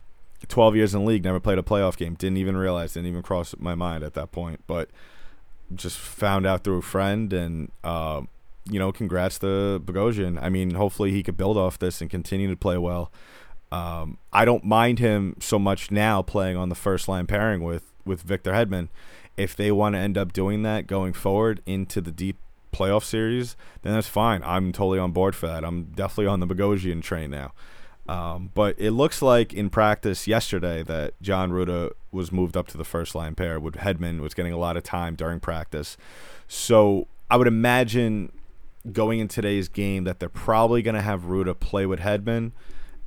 12 0.46 0.76
years 0.76 0.94
in 0.94 1.04
league, 1.04 1.24
never 1.24 1.40
played 1.40 1.58
a 1.58 1.62
playoff 1.62 1.96
game. 1.96 2.14
Didn't 2.14 2.36
even 2.36 2.56
realize, 2.56 2.92
didn't 2.92 3.08
even 3.08 3.22
cross 3.22 3.54
my 3.58 3.74
mind 3.74 4.04
at 4.04 4.14
that 4.14 4.30
point. 4.30 4.62
But 4.66 4.90
just 5.74 5.98
found 5.98 6.46
out 6.46 6.64
through 6.64 6.78
a 6.78 6.82
friend, 6.82 7.32
and 7.32 7.70
uh, 7.82 8.22
you 8.70 8.78
know, 8.78 8.92
congrats 8.92 9.38
to 9.40 9.80
Bogosian. 9.84 10.40
I 10.40 10.48
mean, 10.48 10.74
hopefully 10.74 11.10
he 11.10 11.22
could 11.22 11.36
build 11.36 11.56
off 11.56 11.78
this 11.78 12.00
and 12.00 12.10
continue 12.10 12.48
to 12.48 12.56
play 12.56 12.78
well. 12.78 13.10
Um, 13.70 14.18
I 14.32 14.44
don't 14.44 14.64
mind 14.64 14.98
him 14.98 15.36
so 15.40 15.58
much 15.58 15.90
now 15.90 16.22
playing 16.22 16.56
on 16.56 16.68
the 16.68 16.74
first 16.74 17.08
line 17.08 17.26
pairing 17.26 17.62
with 17.62 17.92
with 18.04 18.22
Victor 18.22 18.52
Hedman. 18.52 18.88
If 19.38 19.56
they 19.56 19.72
want 19.72 19.94
to 19.94 20.00
end 20.00 20.18
up 20.18 20.32
doing 20.32 20.62
that 20.62 20.86
going 20.86 21.12
forward 21.12 21.62
into 21.64 22.00
the 22.00 22.10
deep 22.10 22.36
playoff 22.72 23.04
series, 23.04 23.56
then 23.82 23.94
that's 23.94 24.08
fine. 24.08 24.42
I'm 24.44 24.72
totally 24.72 24.98
on 24.98 25.12
board 25.12 25.34
for 25.34 25.46
that. 25.46 25.64
I'm 25.64 25.84
definitely 25.84 26.26
on 26.26 26.40
the 26.40 26.46
Bogosian 26.46 27.02
train 27.02 27.30
now. 27.30 27.52
Um, 28.08 28.50
but 28.54 28.74
it 28.78 28.92
looks 28.92 29.20
like 29.20 29.52
in 29.52 29.68
practice 29.68 30.26
yesterday 30.26 30.82
that 30.82 31.14
John 31.20 31.50
Rutta 31.50 31.92
was 32.10 32.32
moved 32.32 32.56
up 32.56 32.66
to 32.68 32.78
the 32.78 32.84
first 32.84 33.14
line 33.14 33.34
pair. 33.34 33.60
With 33.60 33.74
Hedman 33.74 34.20
was 34.20 34.32
getting 34.32 34.52
a 34.52 34.58
lot 34.58 34.76
of 34.78 34.82
time 34.82 35.14
during 35.14 35.40
practice, 35.40 35.98
so 36.46 37.06
I 37.30 37.36
would 37.36 37.46
imagine 37.46 38.32
going 38.90 39.18
in 39.18 39.28
today's 39.28 39.68
game 39.68 40.04
that 40.04 40.20
they're 40.20 40.30
probably 40.30 40.80
going 40.80 40.94
to 40.94 41.02
have 41.02 41.24
Rutta 41.24 41.58
play 41.58 41.84
with 41.84 42.00
Hedman, 42.00 42.52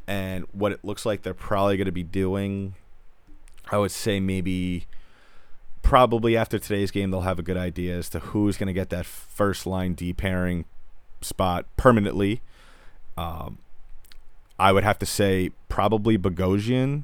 and 0.08 0.46
what 0.52 0.72
it 0.72 0.86
looks 0.86 1.04
like 1.04 1.24
they're 1.24 1.34
probably 1.34 1.78
going 1.78 1.86
to 1.86 1.92
be 1.92 2.04
doing. 2.04 2.76
I 3.72 3.80
would 3.80 3.92
say 3.92 4.20
maybe 4.20 4.86
probably 5.82 6.38
after 6.38 6.60
today's 6.60 6.92
game 6.92 7.12
they'll 7.12 7.22
have 7.22 7.40
a 7.40 7.44
good 7.44 7.58
idea 7.58 7.98
as 7.98 8.10
to 8.10 8.20
who's 8.20 8.58
going 8.58 8.68
to 8.68 8.74
get 8.74 8.90
that 8.90 9.06
first 9.06 9.66
line 9.66 9.94
D 9.94 10.14
pairing 10.14 10.66
spot 11.22 11.66
permanently. 11.78 12.42
Um, 13.18 13.58
I 14.60 14.72
would 14.72 14.84
have 14.84 15.00
to 15.00 15.06
say 15.06 15.52
probably 15.70 16.18
Bogosian 16.18 17.04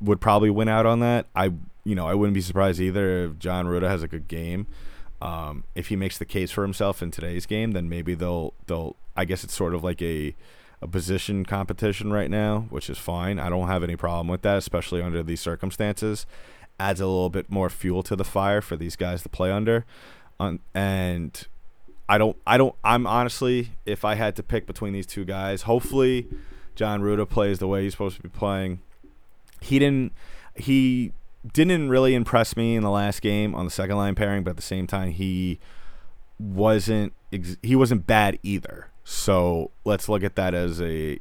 would 0.00 0.20
probably 0.20 0.50
win 0.50 0.68
out 0.68 0.86
on 0.86 1.00
that. 1.00 1.26
I 1.34 1.52
you 1.84 1.94
know 1.94 2.06
I 2.06 2.14
wouldn't 2.14 2.34
be 2.34 2.40
surprised 2.40 2.80
either 2.80 3.24
if 3.24 3.38
John 3.38 3.66
Rutta 3.66 3.88
has 3.88 4.02
a 4.02 4.08
good 4.08 4.28
game. 4.28 4.66
Um, 5.20 5.64
if 5.74 5.88
he 5.88 5.96
makes 5.96 6.16
the 6.16 6.24
case 6.24 6.50
for 6.50 6.62
himself 6.62 7.02
in 7.02 7.10
today's 7.10 7.44
game, 7.44 7.72
then 7.72 7.88
maybe 7.88 8.14
they'll 8.14 8.54
they'll. 8.66 8.96
I 9.16 9.24
guess 9.24 9.42
it's 9.42 9.54
sort 9.54 9.74
of 9.74 9.82
like 9.82 10.00
a 10.00 10.34
a 10.80 10.86
position 10.86 11.44
competition 11.44 12.12
right 12.12 12.30
now, 12.30 12.66
which 12.70 12.88
is 12.88 12.98
fine. 12.98 13.38
I 13.38 13.48
don't 13.48 13.66
have 13.66 13.82
any 13.82 13.96
problem 13.96 14.28
with 14.28 14.42
that, 14.42 14.58
especially 14.58 15.02
under 15.02 15.22
these 15.22 15.40
circumstances. 15.40 16.24
Adds 16.80 17.00
a 17.00 17.06
little 17.06 17.30
bit 17.30 17.50
more 17.50 17.68
fuel 17.68 18.02
to 18.04 18.14
the 18.14 18.24
fire 18.24 18.60
for 18.60 18.76
these 18.76 18.96
guys 18.96 19.22
to 19.22 19.28
play 19.28 19.50
under. 19.50 19.84
On 20.38 20.60
and 20.74 21.46
I 22.08 22.18
don't 22.18 22.36
I 22.46 22.56
don't 22.56 22.74
I'm 22.84 23.06
honestly 23.06 23.70
if 23.84 24.04
I 24.04 24.14
had 24.14 24.36
to 24.36 24.42
pick 24.42 24.66
between 24.66 24.92
these 24.92 25.06
two 25.06 25.24
guys, 25.24 25.62
hopefully 25.62 26.28
John 26.74 27.02
Rutta 27.02 27.28
plays 27.28 27.58
the 27.58 27.66
way 27.66 27.82
he's 27.82 27.92
supposed 27.92 28.16
to 28.16 28.22
be 28.22 28.28
playing. 28.28 28.80
He 29.60 29.78
didn't 29.78 30.12
he 30.54 31.12
didn't 31.52 31.88
really 31.88 32.14
impress 32.14 32.56
me 32.56 32.76
in 32.76 32.82
the 32.82 32.90
last 32.90 33.20
game 33.20 33.54
on 33.54 33.64
the 33.64 33.70
second 33.70 33.96
line 33.96 34.14
pairing, 34.14 34.44
but 34.44 34.50
at 34.50 34.56
the 34.56 34.62
same 34.62 34.86
time 34.86 35.10
he 35.10 35.58
wasn't 36.38 37.12
he 37.62 37.76
wasn't 37.76 38.06
bad 38.06 38.38
either. 38.42 38.88
So 39.04 39.70
let's 39.84 40.08
look 40.08 40.22
at 40.22 40.36
that 40.36 40.54
as 40.54 40.80
a 40.80 41.18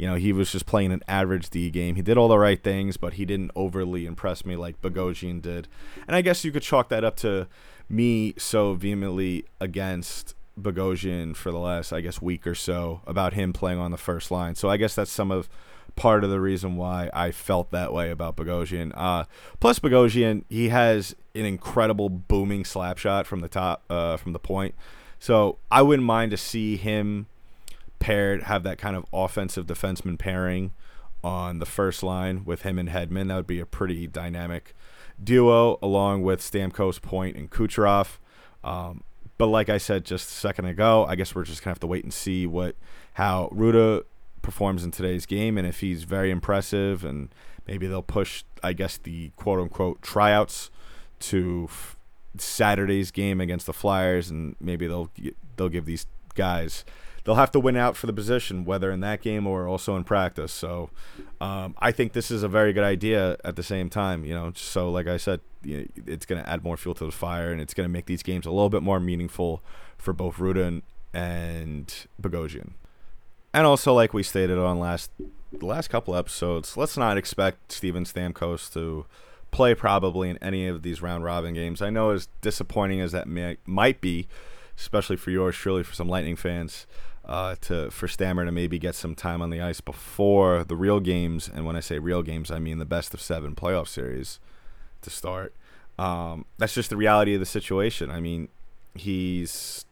you 0.00 0.06
know, 0.06 0.14
he 0.14 0.32
was 0.32 0.50
just 0.50 0.64
playing 0.64 0.92
an 0.92 1.02
average 1.06 1.50
D 1.50 1.68
game. 1.68 1.94
He 1.94 2.00
did 2.00 2.16
all 2.16 2.28
the 2.28 2.38
right 2.38 2.62
things, 2.62 2.96
but 2.96 3.12
he 3.14 3.26
didn't 3.26 3.50
overly 3.54 4.06
impress 4.06 4.46
me 4.46 4.56
like 4.56 4.80
Bogosian 4.80 5.42
did. 5.42 5.68
And 6.08 6.16
I 6.16 6.22
guess 6.22 6.42
you 6.42 6.50
could 6.50 6.62
chalk 6.62 6.88
that 6.88 7.04
up 7.04 7.16
to 7.16 7.48
me 7.86 8.32
so 8.38 8.72
vehemently 8.72 9.44
against 9.60 10.34
Bogosian 10.58 11.36
for 11.36 11.52
the 11.52 11.58
last, 11.58 11.92
I 11.92 12.00
guess, 12.00 12.22
week 12.22 12.46
or 12.46 12.54
so 12.54 13.02
about 13.06 13.34
him 13.34 13.52
playing 13.52 13.78
on 13.78 13.90
the 13.90 13.98
first 13.98 14.30
line. 14.30 14.54
So 14.54 14.70
I 14.70 14.78
guess 14.78 14.94
that's 14.94 15.10
some 15.12 15.30
of 15.30 15.50
part 15.96 16.24
of 16.24 16.30
the 16.30 16.40
reason 16.40 16.76
why 16.76 17.10
I 17.12 17.30
felt 17.30 17.70
that 17.72 17.92
way 17.92 18.10
about 18.10 18.36
Bogosian. 18.36 18.92
Uh, 18.96 19.24
plus, 19.60 19.80
Bogosian, 19.80 20.44
he 20.48 20.70
has 20.70 21.14
an 21.34 21.44
incredible 21.44 22.08
booming 22.08 22.64
slap 22.64 22.96
shot 22.96 23.26
from 23.26 23.40
the 23.40 23.48
top, 23.48 23.84
uh, 23.90 24.16
from 24.16 24.32
the 24.32 24.38
point. 24.38 24.74
So 25.18 25.58
I 25.70 25.82
wouldn't 25.82 26.06
mind 26.06 26.30
to 26.30 26.38
see 26.38 26.78
him 26.78 27.26
paired, 28.00 28.44
have 28.44 28.64
that 28.64 28.78
kind 28.78 28.96
of 28.96 29.06
offensive 29.12 29.66
defenseman 29.66 30.18
pairing 30.18 30.72
on 31.22 31.60
the 31.60 31.66
first 31.66 32.02
line 32.02 32.44
with 32.44 32.62
him 32.62 32.78
and 32.78 32.88
Hedman. 32.88 33.28
That 33.28 33.36
would 33.36 33.46
be 33.46 33.60
a 33.60 33.66
pretty 33.66 34.08
dynamic 34.08 34.74
duo, 35.22 35.78
along 35.80 36.22
with 36.22 36.40
Stamkos, 36.40 37.00
Point, 37.00 37.36
and 37.36 37.50
Kucherov. 37.50 38.18
Um, 38.64 39.04
but 39.38 39.46
like 39.46 39.68
I 39.68 39.78
said 39.78 40.04
just 40.04 40.28
a 40.28 40.34
second 40.34 40.64
ago, 40.66 41.06
I 41.08 41.14
guess 41.14 41.34
we're 41.34 41.44
just 41.44 41.62
gonna 41.62 41.72
have 41.72 41.80
to 41.80 41.86
wait 41.86 42.04
and 42.04 42.12
see 42.12 42.46
what 42.46 42.74
how 43.14 43.50
Rutta 43.54 44.02
performs 44.42 44.84
in 44.84 44.90
today's 44.90 45.26
game, 45.26 45.56
and 45.56 45.66
if 45.66 45.80
he's 45.80 46.04
very 46.04 46.30
impressive, 46.30 47.04
and 47.04 47.28
maybe 47.66 47.86
they'll 47.86 48.02
push, 48.02 48.44
I 48.62 48.72
guess, 48.72 48.96
the 48.96 49.30
quote 49.36 49.60
unquote 49.60 50.02
tryouts 50.02 50.70
to 51.20 51.66
f- 51.68 51.96
Saturday's 52.38 53.10
game 53.10 53.40
against 53.40 53.66
the 53.66 53.72
Flyers, 53.72 54.30
and 54.30 54.56
maybe 54.60 54.86
they'll 54.86 55.10
they'll 55.56 55.68
give 55.68 55.84
these 55.84 56.06
guys 56.34 56.84
they'll 57.24 57.34
have 57.34 57.50
to 57.52 57.60
win 57.60 57.76
out 57.76 57.96
for 57.96 58.06
the 58.06 58.12
position, 58.12 58.64
whether 58.64 58.90
in 58.90 59.00
that 59.00 59.22
game 59.22 59.46
or 59.46 59.66
also 59.66 59.96
in 59.96 60.04
practice. 60.04 60.52
So 60.52 60.90
um, 61.40 61.74
I 61.78 61.92
think 61.92 62.12
this 62.12 62.30
is 62.30 62.42
a 62.42 62.48
very 62.48 62.72
good 62.72 62.84
idea 62.84 63.36
at 63.44 63.56
the 63.56 63.62
same 63.62 63.90
time. 63.90 64.24
You 64.24 64.34
know, 64.34 64.52
so 64.54 64.90
like 64.90 65.06
I 65.06 65.16
said, 65.16 65.40
you 65.62 65.78
know, 65.78 65.84
it's 66.06 66.26
going 66.26 66.42
to 66.42 66.48
add 66.48 66.64
more 66.64 66.76
fuel 66.76 66.94
to 66.96 67.04
the 67.04 67.12
fire, 67.12 67.52
and 67.52 67.60
it's 67.60 67.74
going 67.74 67.88
to 67.88 67.92
make 67.92 68.06
these 68.06 68.22
games 68.22 68.46
a 68.46 68.50
little 68.50 68.70
bit 68.70 68.82
more 68.82 69.00
meaningful 69.00 69.62
for 69.98 70.12
both 70.12 70.38
Rudin 70.38 70.82
and, 71.12 72.06
Bogosian. 72.20 72.72
And 73.52 73.66
also, 73.66 73.92
like 73.92 74.14
we 74.14 74.22
stated 74.22 74.58
on 74.58 74.78
last 74.78 75.10
the 75.52 75.66
last 75.66 75.88
couple 75.88 76.14
episodes, 76.14 76.76
let's 76.76 76.96
not 76.96 77.18
expect 77.18 77.72
Steven 77.72 78.04
Stamkos 78.04 78.72
to 78.72 79.06
play 79.50 79.74
probably 79.74 80.30
in 80.30 80.38
any 80.38 80.68
of 80.68 80.82
these 80.82 81.02
round 81.02 81.24
robin 81.24 81.54
games. 81.54 81.82
I 81.82 81.90
know 81.90 82.10
as 82.10 82.28
disappointing 82.40 83.00
as 83.00 83.10
that 83.12 83.26
may, 83.26 83.56
might 83.66 84.00
be, 84.00 84.28
especially 84.78 85.16
for 85.16 85.32
yours 85.32 85.56
truly, 85.56 85.82
for 85.82 85.92
some 85.92 86.08
Lightning 86.08 86.36
fans, 86.36 86.86
uh, 87.24 87.56
to 87.62 87.90
for 87.90 88.08
Stammer 88.08 88.44
to 88.44 88.52
maybe 88.52 88.78
get 88.78 88.94
some 88.94 89.14
time 89.14 89.42
on 89.42 89.50
the 89.50 89.60
ice 89.60 89.80
before 89.80 90.64
the 90.64 90.76
real 90.76 91.00
games. 91.00 91.48
And 91.52 91.64
when 91.64 91.76
I 91.76 91.80
say 91.80 91.98
real 91.98 92.22
games, 92.22 92.50
I 92.50 92.58
mean 92.58 92.78
the 92.78 92.84
best 92.84 93.14
of 93.14 93.20
seven 93.20 93.54
playoff 93.54 93.88
series 93.88 94.40
to 95.02 95.10
start. 95.10 95.54
Um, 95.98 96.46
that's 96.58 96.74
just 96.74 96.90
the 96.90 96.96
reality 96.96 97.34
of 97.34 97.40
the 97.40 97.46
situation. 97.46 98.10
I 98.10 98.20
mean, 98.20 98.48
he's 98.94 99.84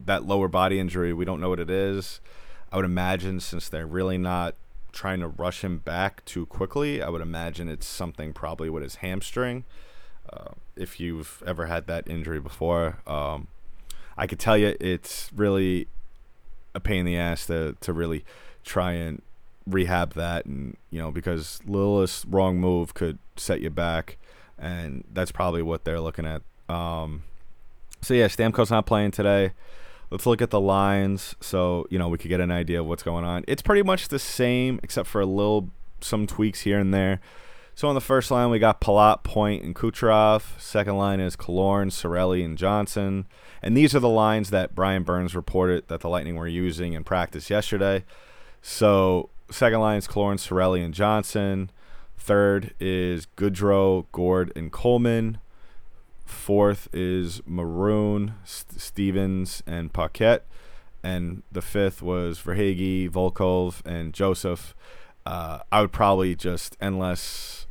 that 0.00 0.24
lower 0.24 0.48
body 0.48 0.80
injury. 0.80 1.12
We 1.12 1.24
don't 1.24 1.40
know 1.40 1.50
what 1.50 1.60
it 1.60 1.70
is. 1.70 2.20
I 2.72 2.76
would 2.76 2.84
imagine 2.84 3.40
since 3.40 3.68
they're 3.68 3.86
really 3.86 4.18
not 4.18 4.54
trying 4.96 5.20
to 5.20 5.28
rush 5.28 5.62
him 5.62 5.78
back 5.78 6.24
too 6.24 6.46
quickly, 6.46 7.02
I 7.02 7.10
would 7.10 7.20
imagine 7.20 7.68
it's 7.68 7.86
something 7.86 8.32
probably 8.32 8.70
with 8.70 8.82
his 8.82 8.96
hamstring. 8.96 9.64
Uh, 10.32 10.52
if 10.74 10.98
you've 10.98 11.42
ever 11.46 11.66
had 11.66 11.86
that 11.86 12.08
injury 12.08 12.40
before, 12.40 12.98
um, 13.06 13.48
I 14.16 14.26
could 14.26 14.40
tell 14.40 14.56
you 14.56 14.74
it's 14.80 15.30
really 15.36 15.86
a 16.76 16.80
pain 16.80 17.00
in 17.00 17.06
the 17.06 17.16
ass 17.16 17.46
to 17.46 17.76
to 17.80 17.92
really 17.92 18.24
try 18.64 18.92
and 18.92 19.22
rehab 19.66 20.14
that, 20.14 20.46
and 20.46 20.76
you 20.90 21.00
know 21.00 21.10
because 21.10 21.60
littlest 21.66 22.26
wrong 22.28 22.58
move 22.60 22.94
could 22.94 23.18
set 23.36 23.60
you 23.60 23.70
back, 23.70 24.18
and 24.58 25.04
that's 25.12 25.32
probably 25.32 25.62
what 25.62 25.84
they're 25.84 26.00
looking 26.00 26.26
at. 26.26 26.42
Um, 26.68 27.24
so 28.02 28.14
yeah, 28.14 28.26
Stamkos 28.26 28.70
not 28.70 28.86
playing 28.86 29.10
today. 29.10 29.52
Let's 30.10 30.26
look 30.26 30.40
at 30.40 30.50
the 30.50 30.60
lines 30.60 31.34
so 31.40 31.86
you 31.90 31.98
know 31.98 32.08
we 32.08 32.18
could 32.18 32.28
get 32.28 32.40
an 32.40 32.52
idea 32.52 32.80
of 32.80 32.86
what's 32.86 33.02
going 33.02 33.24
on. 33.24 33.44
It's 33.48 33.62
pretty 33.62 33.82
much 33.82 34.08
the 34.08 34.18
same 34.18 34.78
except 34.82 35.08
for 35.08 35.20
a 35.20 35.26
little 35.26 35.70
some 36.00 36.26
tweaks 36.26 36.60
here 36.60 36.78
and 36.78 36.92
there. 36.92 37.20
So 37.76 37.88
on 37.88 37.94
the 37.94 38.00
first 38.00 38.30
line 38.30 38.48
we 38.48 38.58
got 38.58 38.80
Palat, 38.80 39.22
Point, 39.22 39.62
and 39.62 39.74
Kucherov. 39.74 40.58
Second 40.58 40.96
line 40.96 41.20
is 41.20 41.36
Killorn, 41.36 41.90
Cirelli, 41.90 42.42
and 42.42 42.56
Johnson. 42.56 43.26
And 43.62 43.76
these 43.76 43.94
are 43.94 44.00
the 44.00 44.08
lines 44.08 44.48
that 44.48 44.74
Bryan 44.74 45.02
Burns 45.02 45.36
reported 45.36 45.86
that 45.88 46.00
the 46.00 46.08
Lightning 46.08 46.36
were 46.36 46.48
using 46.48 46.94
in 46.94 47.04
practice 47.04 47.50
yesterday. 47.50 48.06
So 48.62 49.28
second 49.50 49.80
line 49.80 49.98
is 49.98 50.08
Killorn, 50.08 50.36
Cirelli, 50.36 50.82
and 50.82 50.94
Johnson. 50.94 51.70
Third 52.16 52.72
is 52.80 53.26
Goodrow, 53.36 54.06
Gourde, 54.10 54.52
and 54.56 54.72
Coleman. 54.72 55.36
Fourth 56.24 56.88
is 56.94 57.42
Maroon, 57.44 58.36
St- 58.42 58.80
Stephens, 58.80 59.62
and 59.66 59.92
Paquette. 59.92 60.46
And 61.02 61.42
the 61.52 61.60
fifth 61.60 62.00
was 62.00 62.40
Verhaeghe, 62.40 63.10
Volkov, 63.10 63.84
and 63.84 64.14
Joseph. 64.14 64.74
Uh, 65.26 65.58
I 65.72 65.80
would 65.80 65.92
probably 65.92 66.36
just, 66.36 66.76
unless 66.80 67.65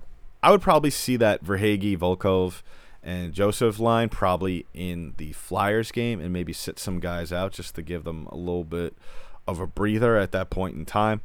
I 0.45 0.51
would 0.51 0.61
probably 0.61 0.91
see 0.91 1.17
that 1.17 1.43
Verhaeghe, 1.43 1.97
Volkov, 1.97 2.61
and 3.01 3.33
Joseph 3.33 3.79
line 3.79 4.09
probably 4.09 4.67
in 4.75 5.15
the 5.17 5.31
Flyers 5.31 5.91
game 5.91 6.19
and 6.19 6.31
maybe 6.31 6.53
sit 6.53 6.77
some 6.77 6.99
guys 6.99 7.33
out 7.33 7.51
just 7.51 7.73
to 7.73 7.81
give 7.81 8.03
them 8.03 8.27
a 8.27 8.35
little 8.35 8.63
bit 8.63 8.95
of 9.47 9.59
a 9.59 9.65
breather 9.65 10.17
at 10.17 10.31
that 10.33 10.51
point 10.51 10.75
in 10.75 10.85
time. 10.85 11.21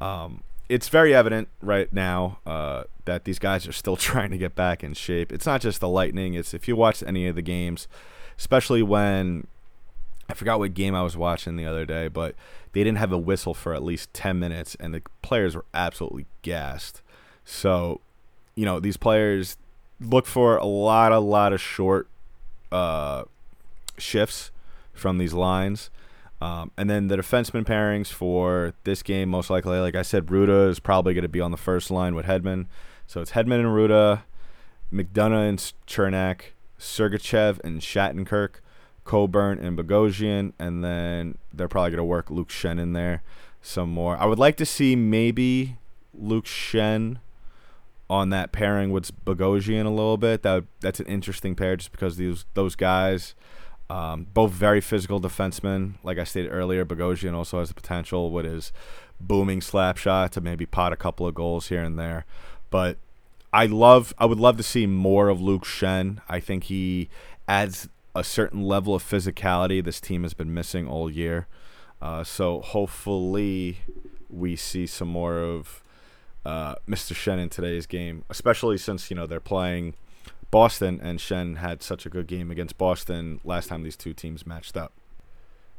Um, 0.00 0.44
it's 0.68 0.88
very 0.88 1.12
evident 1.12 1.48
right 1.60 1.92
now 1.92 2.38
uh, 2.46 2.84
that 3.06 3.24
these 3.24 3.40
guys 3.40 3.66
are 3.66 3.72
still 3.72 3.96
trying 4.10 4.30
to 4.30 4.38
get 4.38 4.54
back 4.54 4.84
in 4.84 4.94
shape. 4.94 5.32
It's 5.32 5.46
not 5.46 5.60
just 5.60 5.80
the 5.80 5.88
Lightning. 5.88 6.34
It's 6.34 6.54
if 6.54 6.68
you 6.68 6.76
watch 6.76 7.02
any 7.02 7.26
of 7.26 7.34
the 7.34 7.42
games, 7.42 7.88
especially 8.38 8.84
when 8.84 9.48
I 10.28 10.34
forgot 10.34 10.60
what 10.60 10.74
game 10.74 10.94
I 10.94 11.02
was 11.02 11.16
watching 11.16 11.56
the 11.56 11.66
other 11.66 11.84
day, 11.84 12.06
but 12.06 12.36
they 12.70 12.84
didn't 12.84 12.98
have 12.98 13.10
a 13.10 13.18
whistle 13.18 13.52
for 13.52 13.74
at 13.74 13.82
least 13.82 14.14
10 14.14 14.38
minutes, 14.38 14.76
and 14.78 14.94
the 14.94 15.02
players 15.22 15.56
were 15.56 15.64
absolutely 15.74 16.26
gassed. 16.42 17.02
So, 17.44 18.00
you 18.54 18.64
know, 18.64 18.80
these 18.80 18.96
players 18.96 19.56
look 20.00 20.26
for 20.26 20.56
a 20.56 20.64
lot, 20.64 21.12
a 21.12 21.18
lot 21.18 21.52
of 21.52 21.60
short 21.60 22.08
uh, 22.72 23.24
shifts 23.98 24.50
from 24.92 25.18
these 25.18 25.32
lines. 25.32 25.90
Um, 26.40 26.70
and 26.76 26.88
then 26.88 27.08
the 27.08 27.16
defenseman 27.16 27.64
pairings 27.64 28.08
for 28.08 28.72
this 28.84 29.02
game, 29.02 29.28
most 29.28 29.50
likely, 29.50 29.78
like 29.78 29.94
I 29.94 30.02
said, 30.02 30.26
Rutta 30.26 30.70
is 30.70 30.80
probably 30.80 31.12
going 31.12 31.22
to 31.22 31.28
be 31.28 31.40
on 31.40 31.50
the 31.50 31.58
first 31.58 31.90
line 31.90 32.14
with 32.14 32.26
Hedman. 32.26 32.66
So 33.06 33.20
it's 33.20 33.32
Hedman 33.32 33.60
and 33.60 33.68
Rutta, 33.68 34.22
McDonagh 34.92 35.48
and 35.48 35.58
Cernak, 35.86 36.52
Sergachev 36.78 37.60
and 37.62 37.80
Shattenkirk, 37.80 38.60
Coburn 39.04 39.58
and 39.58 39.76
Bogosian, 39.76 40.52
and 40.58 40.82
then 40.82 41.36
they're 41.52 41.68
probably 41.68 41.90
going 41.90 41.98
to 41.98 42.04
work 42.04 42.30
Luke 42.30 42.48
Schenn 42.48 42.80
in 42.80 42.94
there 42.94 43.22
some 43.60 43.90
more. 43.90 44.16
I 44.16 44.24
would 44.24 44.38
like 44.38 44.56
to 44.58 44.66
see 44.66 44.96
maybe 44.96 45.76
Luke 46.14 46.46
Schenn 46.46 47.18
on 48.10 48.28
that 48.30 48.52
pairing 48.52 48.90
with 48.90 49.12
Bogosian 49.24 49.86
a 49.86 49.90
little 49.90 50.18
bit. 50.18 50.42
That 50.42 50.64
that's 50.80 51.00
an 51.00 51.06
interesting 51.06 51.54
pair 51.54 51.76
just 51.76 51.92
because 51.92 52.18
these 52.18 52.44
those 52.54 52.76
guys– 52.76 53.34
um, 53.90 54.28
both 54.32 54.52
very 54.52 54.80
physical 54.80 55.20
defensemen. 55.20 55.94
Like 56.04 56.16
I 56.16 56.24
stated 56.24 56.50
earlier, 56.50 56.84
Bogosian 56.84 57.34
also 57.34 57.58
has 57.58 57.68
the 57.68 57.74
potential 57.74 58.30
with 58.30 58.46
his 58.46 58.72
booming 59.20 59.60
slap 59.60 59.96
shot 59.96 60.30
to 60.32 60.40
maybe 60.40 60.64
pot 60.64 60.92
a 60.92 60.96
couple 60.96 61.26
of 61.26 61.34
goals 61.34 61.68
here 61.68 61.82
and 61.82 61.98
there. 61.98 62.24
But 62.70 62.98
I 63.52 63.66
love, 63.66 64.14
I 64.16 64.26
would 64.26 64.38
love 64.38 64.56
to 64.58 64.62
see 64.62 64.86
more 64.86 65.28
of 65.28 65.42
Luke 65.42 65.64
Schenn. 65.64 66.20
I 66.28 66.38
think 66.38 66.64
he 66.64 67.08
adds 67.48 67.88
a 68.14 68.22
certain 68.22 68.62
level 68.62 68.94
of 68.94 69.02
physicality 69.02 69.84
this 69.84 70.00
team 70.00 70.22
has 70.22 70.34
been 70.34 70.54
missing 70.54 70.86
all 70.86 71.10
year. 71.10 71.48
Uh, 72.00 72.22
so 72.22 72.60
hopefully 72.60 73.78
we 74.28 74.54
see 74.54 74.86
some 74.86 75.08
more 75.08 75.38
of 75.38 75.82
uh, 76.44 76.76
Mr. 76.88 77.14
Schenn 77.14 77.38
in 77.38 77.48
today's 77.48 77.86
game, 77.86 78.24
especially 78.30 78.78
since 78.78 79.10
you 79.10 79.16
know 79.16 79.26
they're 79.26 79.40
playing 79.40 79.94
Boston, 80.50 81.00
and 81.02 81.18
Schenn 81.18 81.58
had 81.58 81.82
such 81.82 82.06
a 82.06 82.10
good 82.10 82.26
game 82.26 82.50
against 82.50 82.78
Boston 82.78 83.40
last 83.44 83.68
time 83.68 83.82
these 83.82 83.96
two 83.96 84.12
teams 84.12 84.46
matched 84.46 84.76
up. 84.76 84.92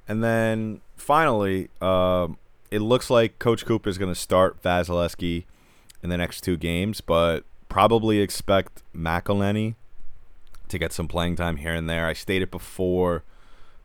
And 0.08 0.24
then 0.24 0.82
finally, 0.96 1.70
um, 1.82 2.38
it 2.70 2.80
looks 2.80 3.10
like 3.10 3.40
Coach 3.40 3.66
Cooper 3.66 3.90
is 3.90 3.98
going 3.98 4.12
to 4.12 4.20
start 4.20 4.62
Vasilevskiy 4.62 5.46
in 6.04 6.10
the 6.10 6.18
next 6.18 6.42
two 6.42 6.58
games, 6.58 7.02
but 7.02 7.44
probably 7.70 8.20
expect 8.20 8.82
McElhinney 8.96 9.76
to 10.68 10.78
get 10.78 10.94
some 10.94 11.08
playing 11.08 11.36
time 11.36 11.58
here 11.58 11.74
and 11.74 11.90
there. 11.90 12.08
I 12.08 12.14
stated 12.14 12.50
before 12.50 13.24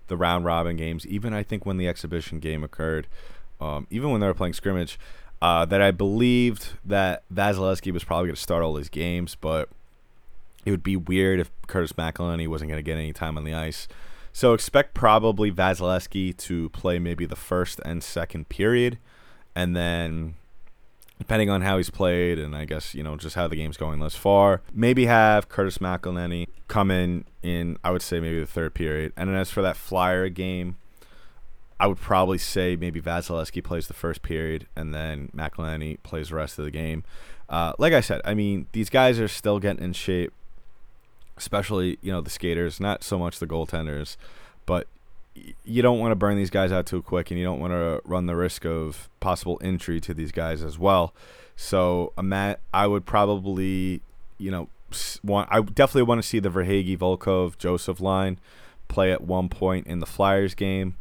the 0.09 0.17
round 0.17 0.45
robin 0.45 0.77
games, 0.77 1.07
even 1.07 1.33
I 1.33 1.43
think 1.43 1.67
when 1.67 1.79
the 1.79 1.89
exhibition 1.89 2.39
game 2.39 2.63
occurred, 2.63 3.09
um, 3.61 3.87
even 3.91 4.11
when 4.11 4.21
they 4.21 4.27
were 4.27 4.35
playing 4.35 4.53
scrimmage, 4.55 4.99
uh, 5.43 5.65
that 5.67 5.83
I 5.83 5.91
believed 5.91 6.71
that 6.85 7.23
Vasilevskiy 7.33 7.93
was 7.93 8.05
probably 8.05 8.29
going 8.29 8.37
to 8.37 8.41
start 8.41 8.63
all 8.63 8.77
his 8.77 8.89
games, 8.89 9.37
but 9.39 9.69
it 10.65 10.71
would 10.71 10.83
be 10.83 10.97
weird 10.97 11.41
if 11.41 11.51
Curtis 11.67 11.93
McElhinney 11.93 12.49
wasn't 12.49 12.71
going 12.71 12.79
to 12.79 12.83
get 12.83 12.99
any 12.99 13.13
time 13.13 13.37
on 13.37 13.45
the 13.45 13.55
ice. 13.55 13.87
So 14.33 14.53
expect 14.53 14.95
probably 14.95 15.51
Vasilevskiy 15.51 16.37
to 16.39 16.69
play 16.71 16.99
maybe 16.99 17.25
the 17.25 17.37
first 17.37 17.81
and 17.85 18.03
second 18.03 18.49
period, 18.49 18.99
and 19.55 19.75
then 19.75 20.35
depending 21.19 21.49
on 21.49 21.63
how 21.63 21.79
he's 21.79 21.89
played 21.89 22.39
and 22.39 22.55
I 22.55 22.67
guess 22.67 22.95
you 22.95 23.03
know 23.03 23.17
just 23.17 23.37
how 23.37 23.49
the 23.49 23.57
game's 23.57 23.77
going 23.79 24.01
thus 24.01 24.15
far, 24.15 24.61
maybe 24.75 25.07
have 25.07 25.49
Curtis 25.49 25.79
McElhinney 25.79 26.49
come 26.69 26.91
in 26.91 27.25
in 27.43 27.79
I 27.83 27.91
would 27.91 28.03
say 28.03 28.21
maybe 28.21 28.41
the 28.41 28.47
third 28.47 28.75
period. 28.75 29.13
And 29.17 29.31
then 29.31 29.37
as 29.37 29.51
for 29.51 29.63
that 29.63 29.77
Flyer 29.77 30.29
game, 30.29 30.77
I 31.79 31.87
would 31.87 31.99
probably 31.99 32.39
say 32.39 32.77
maybe 32.77 33.01
Vasilevskiy 33.01 33.63
plays 33.63 33.87
the 33.87 33.95
first 33.95 34.23
period 34.23 34.67
and 34.75 34.95
then 34.95 35.31
McElhinney 35.37 36.03
plays 36.03 36.31
the 36.31 36.37
rest 36.37 36.59
of 36.59 36.65
the 36.65 36.71
game. 36.71 37.05
Uh, 37.49 37.75
like 37.79 37.93
I 37.93 38.01
said, 38.01 38.21
I 38.25 38.35
mean 38.35 38.67
these 38.73 38.91
guys 38.91 39.21
are 39.21 39.29
still 39.29 39.61
getting 39.61 39.85
in 39.85 39.93
shape 39.93 40.33
especially 41.37 41.99
you 42.03 42.11
know 42.11 42.21
the 42.21 42.31
skaters, 42.31 42.81
not 42.81 43.03
so 43.03 43.19
much 43.19 43.39
the 43.39 43.47
goaltenders, 43.47 44.17
but 44.65 44.87
you 45.65 45.83
don't 45.83 45.99
want 45.99 46.13
to 46.13 46.17
burn 46.17 46.37
these 46.37 46.51
guys 46.51 46.73
out 46.73 46.87
too 46.87 47.03
quick, 47.03 47.31
and 47.31 47.39
you 47.39 47.45
don't 47.45 47.61
want 47.61 47.73
to 47.73 48.01
run 48.05 48.27
the 48.27 48.37
risk 48.37 48.65
of 48.65 49.09
possible 49.21 49.59
injury 49.63 50.01
to 50.01 50.15
these 50.15 50.33
guys 50.33 50.63
as 50.63 50.79
well. 50.79 51.15
So, 51.57 52.13
I 52.17 52.87
would 52.87 53.07
probably, 53.07 54.03
you 54.39 54.51
know, 54.51 54.69
want 55.23 55.49
I 55.51 55.61
definitely 55.61 56.05
want 56.05 56.23
to 56.23 56.27
see 56.27 56.39
the 56.39 56.51
Verhaeghe, 56.51 56.97
Volkov, 56.99 57.59
Joseph 57.59 58.01
line 58.01 58.39
play 58.89 59.11
at 59.11 59.21
one 59.21 59.49
point 59.49 59.87
in 59.87 59.99
the 59.99 60.07
Flyers 60.07 60.55
game 60.55 60.97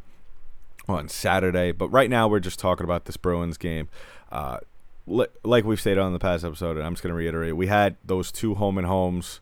on 0.88 1.08
Saturday. 1.08 1.72
But 1.72 1.88
right 1.88 2.10
now, 2.10 2.28
we're 2.28 2.40
just 2.40 2.58
talking 2.58 2.84
about 2.84 3.04
this 3.04 3.16
Bruins 3.16 3.58
game. 3.58 3.88
Uh, 4.30 4.58
like 5.06 5.64
we've 5.64 5.80
stated 5.80 6.00
on 6.00 6.12
the 6.12 6.18
past 6.18 6.44
episode, 6.44 6.76
and 6.76 6.84
I'm 6.84 6.94
just 6.94 7.02
going 7.02 7.12
to 7.12 7.16
reiterate, 7.16 7.56
we 7.56 7.68
had 7.68 7.96
those 8.04 8.32
two 8.32 8.54
home 8.54 8.76
and 8.76 8.86
homes 8.86 9.40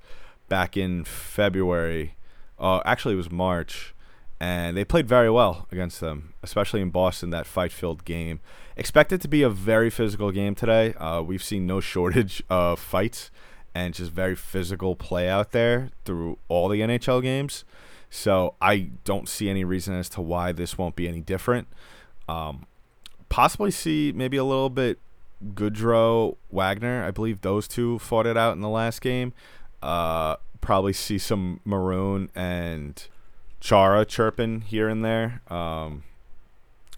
back 0.48 0.76
in 0.76 1.04
February. 1.04 2.16
Uh, 2.58 2.80
actually, 2.84 3.14
it 3.14 3.18
was 3.18 3.30
March, 3.30 3.94
and 4.38 4.76
they 4.76 4.84
played 4.84 5.08
very 5.08 5.30
well 5.30 5.66
against 5.72 6.00
them, 6.00 6.34
especially 6.42 6.80
in 6.80 6.90
Boston. 6.90 7.30
That 7.30 7.46
fight-filled 7.46 8.04
game. 8.04 8.40
Expect 8.76 9.12
it 9.12 9.20
to 9.22 9.28
be 9.28 9.42
a 9.42 9.48
very 9.48 9.88
physical 9.88 10.30
game 10.30 10.54
today. 10.54 10.92
Uh, 10.94 11.22
we've 11.22 11.42
seen 11.42 11.66
no 11.66 11.80
shortage 11.92 12.42
of 12.50 12.78
fights 12.78 13.30
and 13.74 13.94
just 13.94 14.12
very 14.12 14.36
physical 14.36 14.94
play 14.94 15.28
out 15.28 15.52
there 15.52 15.90
through 16.04 16.38
all 16.48 16.68
the 16.68 16.80
NHL 16.80 17.22
games. 17.22 17.64
So 18.14 18.54
I 18.60 18.90
don't 19.02 19.28
see 19.28 19.50
any 19.50 19.64
reason 19.64 19.92
as 19.92 20.08
to 20.10 20.20
why 20.20 20.52
this 20.52 20.78
won't 20.78 20.94
be 20.94 21.08
any 21.08 21.20
different. 21.20 21.66
Um, 22.28 22.64
possibly 23.28 23.72
see 23.72 24.12
maybe 24.14 24.36
a 24.36 24.44
little 24.44 24.70
bit 24.70 25.00
Goodrow 25.44 26.36
Wagner. 26.48 27.04
I 27.04 27.10
believe 27.10 27.40
those 27.40 27.66
two 27.66 27.98
fought 27.98 28.26
it 28.26 28.36
out 28.36 28.54
in 28.54 28.60
the 28.60 28.68
last 28.68 29.00
game. 29.00 29.32
Uh, 29.82 30.36
probably 30.60 30.92
see 30.92 31.18
some 31.18 31.58
Maroon 31.64 32.30
and 32.36 33.04
Chara 33.58 34.04
chirping 34.04 34.60
here 34.60 34.88
and 34.88 35.04
there. 35.04 35.42
Um, 35.48 36.04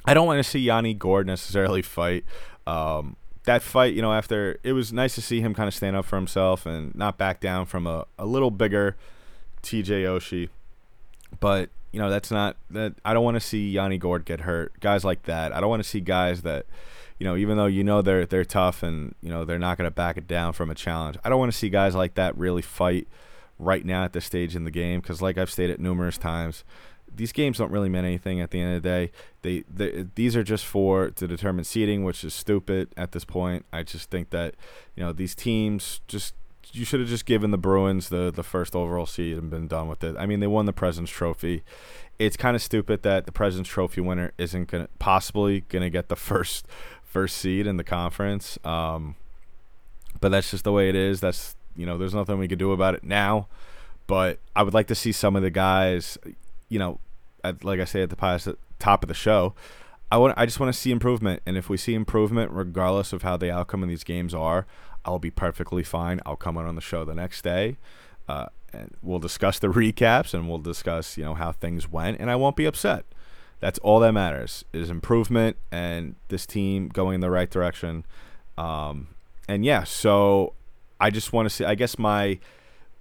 I 0.05 0.13
don't 0.13 0.27
want 0.27 0.39
to 0.39 0.49
see 0.49 0.61
Yanni 0.61 0.93
Gourde 0.93 1.27
necessarily 1.27 1.81
fight. 1.81 2.27
Um, 2.67 3.17
that 3.45 3.63
fight, 3.63 3.95
you 3.95 4.03
know, 4.03 4.13
after 4.13 4.59
it 4.63 4.75
was 4.75 4.93
nice 4.93 5.15
to 5.15 5.23
see 5.23 5.41
him 5.41 5.55
kind 5.55 5.67
of 5.67 5.75
stand 5.75 5.97
up 5.97 6.05
for 6.05 6.17
himself 6.17 6.67
and 6.67 6.95
not 6.95 7.17
back 7.17 7.41
down 7.41 7.65
from 7.65 7.87
a, 7.87 8.05
a 8.19 8.27
little 8.27 8.51
bigger 8.51 8.97
TJ 9.63 10.05
Oshie. 10.05 10.51
But, 11.41 11.71
you 11.93 12.01
know, 12.01 12.11
that's 12.11 12.31
not 12.31 12.57
that 12.71 12.95
I 13.05 13.15
don't 13.15 13.25
want 13.25 13.37
to 13.37 13.41
see 13.41 13.71
Yanni 13.71 13.99
Gourde 13.99 14.25
get 14.25 14.41
hurt. 14.41 14.79
Guys 14.81 15.05
like 15.05 15.25
that. 15.25 15.53
I 15.53 15.61
don't 15.61 15.71
want 15.71 15.83
to 15.83 15.89
see 15.89 16.01
guys 16.01 16.43
that 16.43 16.67
you 17.19 17.25
know, 17.25 17.37
even 17.37 17.57
though 17.57 17.67
you 17.67 17.83
know 17.83 18.03
they're 18.03 18.27
they're 18.27 18.45
tough 18.45 18.83
and 18.83 19.15
you 19.23 19.31
know 19.31 19.45
they're 19.45 19.59
not 19.59 19.79
going 19.79 19.87
to 19.87 19.95
back 19.95 20.17
it 20.17 20.27
down 20.27 20.53
from 20.53 20.71
a 20.71 20.75
challenge. 20.75 21.17
I 21.25 21.29
don't 21.29 21.39
want 21.39 21.53
to 21.53 21.57
see 21.57 21.71
guys 21.71 21.95
like 21.95 22.15
that 22.15 22.37
really 22.37 22.63
fight 22.63 23.09
right 23.59 23.85
now 23.85 24.05
at 24.05 24.13
this 24.13 24.27
stage 24.27 24.55
in 24.55 24.65
the 24.65 24.71
game 24.71 25.01
because, 25.01 25.23
like 25.23 25.39
I've 25.39 25.51
stated 25.51 25.81
numerous 25.81 26.19
times, 26.19 26.63
these 27.15 27.33
games 27.33 27.59
don't 27.59 27.71
really 27.71 27.89
mean 27.89 28.05
anything 28.05 28.41
at 28.41 28.51
the 28.51 28.61
end 28.61 28.77
of 28.77 28.83
the 28.83 28.89
day. 28.89 29.11
They, 29.43 29.65
they 29.73 30.07
these 30.15 30.37
are 30.37 30.43
just 30.43 30.67
for 30.67 31.11
to 31.11 31.27
determine 31.27 31.65
seeding, 31.65 32.05
which 32.05 32.23
is 32.23 32.35
stupid 32.35 32.89
at 32.97 33.13
this 33.13 33.25
point. 33.25 33.65
I 33.73 33.83
just 33.83 34.11
think 34.11 34.31
that 34.31 34.55
you 34.95 35.03
know 35.03 35.13
these 35.13 35.35
teams 35.35 36.01
just 36.09 36.35
you 36.73 36.85
should 36.85 37.01
have 37.01 37.09
just 37.09 37.27
given 37.27 37.51
the 37.51 37.59
Bruins 37.59 38.09
the 38.09 38.31
the 38.31 38.43
first 38.43 38.75
overall 38.75 39.07
seed 39.07 39.37
and 39.37 39.51
been 39.51 39.69
done 39.69 39.89
with 39.89 40.03
it. 40.05 40.17
I 40.19 40.27
mean, 40.27 40.41
they 40.41 40.47
won 40.47 40.67
the 40.67 40.73
President's 40.73 41.13
Trophy. 41.13 41.63
It's 42.19 42.37
kind 42.37 42.57
of 42.57 42.63
stupid 42.63 43.03
that 43.03 43.27
the 43.27 43.33
President's 43.33 43.71
Trophy 43.71 44.01
winner 44.01 44.33
isn't 44.39 44.69
gonna 44.69 44.89
possibly 44.99 45.63
gonna 45.63 45.91
get 45.91 46.09
the 46.09 46.17
first 46.17 46.67
first 47.05 47.37
seed 47.37 47.67
in 47.67 47.77
the 47.77 47.85
conference. 47.85 48.59
Um, 48.65 49.17
but 50.21 50.31
that's 50.31 50.51
just 50.51 50.65
the 50.65 50.73
way 50.73 50.89
it 50.89 50.95
is. 50.95 51.21
That's 51.21 51.57
you 51.77 51.87
know, 51.87 51.99
there's 51.99 52.15
nothing 52.15 52.39
we 52.39 52.49
can 52.49 52.59
do 52.59 52.73
about 52.73 52.95
it 52.95 53.05
now. 53.05 53.49
But 54.07 54.39
I 54.55 54.63
would 54.63 54.75
like 54.75 54.87
to 54.89 54.95
see 54.95 55.13
some 55.13 55.37
of 55.37 55.43
the 55.43 55.51
guys, 55.51 56.17
you 56.69 56.79
know, 56.79 57.01
at, 57.43 57.65
like 57.65 57.81
I 57.81 57.85
say 57.85 58.03
at 58.03 58.11
the 58.11 58.17
past, 58.17 58.49
top 58.79 59.03
of 59.03 59.09
the 59.09 59.15
show. 59.15 59.55
I 60.11 60.19
want. 60.19 60.35
I 60.37 60.47
just 60.47 60.61
want 60.61 60.73
to 60.73 60.79
see 60.79 60.93
improvement, 60.93 61.43
and 61.45 61.57
if 61.57 61.69
we 61.69 61.77
see 61.77 61.95
improvement, 61.95 62.53
regardless 62.53 63.13
of 63.13 63.23
how 63.23 63.37
the 63.37 63.51
outcome 63.51 63.83
of 63.83 63.89
these 63.89 64.05
games 64.05 64.35
are, 64.35 64.65
I'll 65.07 65.19
be 65.19 65.31
perfectly 65.31 65.83
fine. 65.83 66.21
I'll 66.27 66.37
come 66.37 66.59
on 66.59 66.67
on 66.67 66.75
the 66.75 66.81
show 66.81 67.05
the 67.05 67.15
next 67.15 67.43
day, 67.43 67.79
uh, 68.29 68.47
and 68.73 68.95
we'll 69.03 69.21
discuss 69.21 69.59
the 69.59 69.69
recaps, 69.83 70.35
and 70.35 70.49
we'll 70.49 70.59
discuss 70.59 71.17
you 71.17 71.25
know 71.25 71.35
how 71.35 71.53
things 71.53 71.91
went, 71.91 72.19
and 72.21 72.31
I 72.31 72.37
won't 72.37 72.57
be 72.57 72.67
upset. 72.67 73.07
That's 73.61 73.79
all 73.79 74.01
that 74.01 74.13
matters 74.13 74.67
is 74.75 74.91
improvement 74.91 75.57
and 75.73 76.15
this 76.29 76.45
team 76.45 76.89
going 76.89 77.15
in 77.15 77.21
the 77.23 77.31
right 77.31 77.49
direction. 77.49 78.05
Um, 78.59 79.09
and 79.49 79.65
yeah, 79.65 79.85
so 79.85 80.53
I 81.01 81.11
just 81.11 81.33
want 81.33 81.47
to 81.47 81.55
see. 81.55 81.65
I 81.65 81.75
guess 81.75 81.99
my 81.99 82.39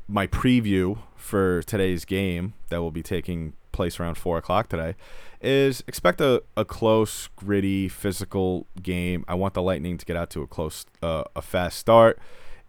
my 0.08 0.28
preview 0.28 1.00
for 1.16 1.64
today's 1.64 2.06
game 2.06 2.54
that 2.70 2.82
we'll 2.82 2.92
be 2.92 3.04
taking 3.04 3.54
place 3.76 4.00
around 4.00 4.18
four 4.18 4.38
o'clock 4.38 4.70
today, 4.70 4.96
is 5.42 5.84
expect 5.88 6.22
a, 6.22 6.42
a 6.58 6.66
close, 6.66 7.30
gritty, 7.36 7.88
physical 7.88 8.66
game. 8.82 9.26
I 9.28 9.36
want 9.36 9.54
the 9.54 9.62
Lightning 9.62 9.98
to 9.98 10.06
get 10.06 10.16
out 10.16 10.30
to 10.32 10.42
a 10.42 10.48
close, 10.48 10.86
uh, 11.04 11.26
a 11.36 11.42
fast 11.42 11.78
start. 11.78 12.18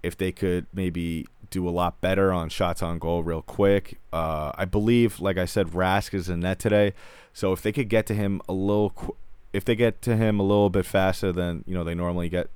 If 0.02 0.16
they 0.16 0.30
could 0.30 0.66
maybe 0.72 1.26
do 1.50 1.68
a 1.68 1.70
lot 1.70 2.00
better 2.00 2.32
on 2.32 2.48
shots 2.48 2.82
on 2.82 2.98
goal 2.98 3.22
real 3.22 3.42
quick. 3.42 3.98
Uh, 4.12 4.52
I 4.54 4.64
believe, 4.64 5.20
like 5.20 5.38
I 5.38 5.44
said, 5.44 5.68
Rask 5.68 6.14
is 6.14 6.28
in 6.28 6.40
net 6.40 6.58
today, 6.58 6.92
so 7.32 7.52
if 7.52 7.62
they 7.62 7.72
could 7.72 7.88
get 7.88 8.06
to 8.06 8.14
him 8.14 8.40
a 8.48 8.52
little, 8.52 8.90
qu- 8.90 9.16
if 9.52 9.64
they 9.64 9.76
get 9.76 10.02
to 10.02 10.16
him 10.16 10.40
a 10.40 10.42
little 10.42 10.70
bit 10.70 10.86
faster 10.86 11.32
than 11.32 11.64
you 11.66 11.74
know 11.74 11.84
they 11.84 11.94
normally 11.94 12.28
get 12.28 12.50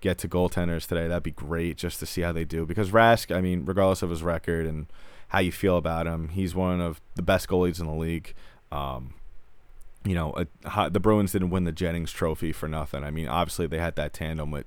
get 0.00 0.18
to 0.18 0.28
goaltenders 0.28 0.86
today, 0.86 1.08
that'd 1.08 1.22
be 1.22 1.30
great 1.30 1.76
just 1.76 1.98
to 2.00 2.06
see 2.06 2.22
how 2.22 2.32
they 2.32 2.44
do. 2.44 2.66
Because 2.66 2.90
Rask, 2.90 3.34
I 3.34 3.40
mean, 3.40 3.64
regardless 3.64 4.02
of 4.02 4.10
his 4.10 4.22
record 4.22 4.66
and 4.66 4.86
how 5.28 5.40
you 5.40 5.52
feel 5.52 5.76
about 5.76 6.06
him, 6.06 6.28
he's 6.30 6.54
one 6.54 6.80
of 6.80 7.00
the 7.14 7.22
best 7.22 7.48
goalies 7.48 7.80
in 7.80 7.86
the 7.86 7.94
league. 7.94 8.34
Um, 8.70 9.14
you 10.04 10.14
know, 10.14 10.34
a, 10.64 10.90
the 10.90 11.00
Bruins 11.00 11.32
didn't 11.32 11.50
win 11.50 11.64
the 11.64 11.72
Jennings 11.72 12.12
Trophy 12.12 12.52
for 12.52 12.68
nothing. 12.68 13.02
I 13.02 13.10
mean, 13.10 13.28
obviously 13.28 13.66
they 13.66 13.78
had 13.78 13.96
that 13.96 14.12
tandem 14.12 14.50
with 14.50 14.66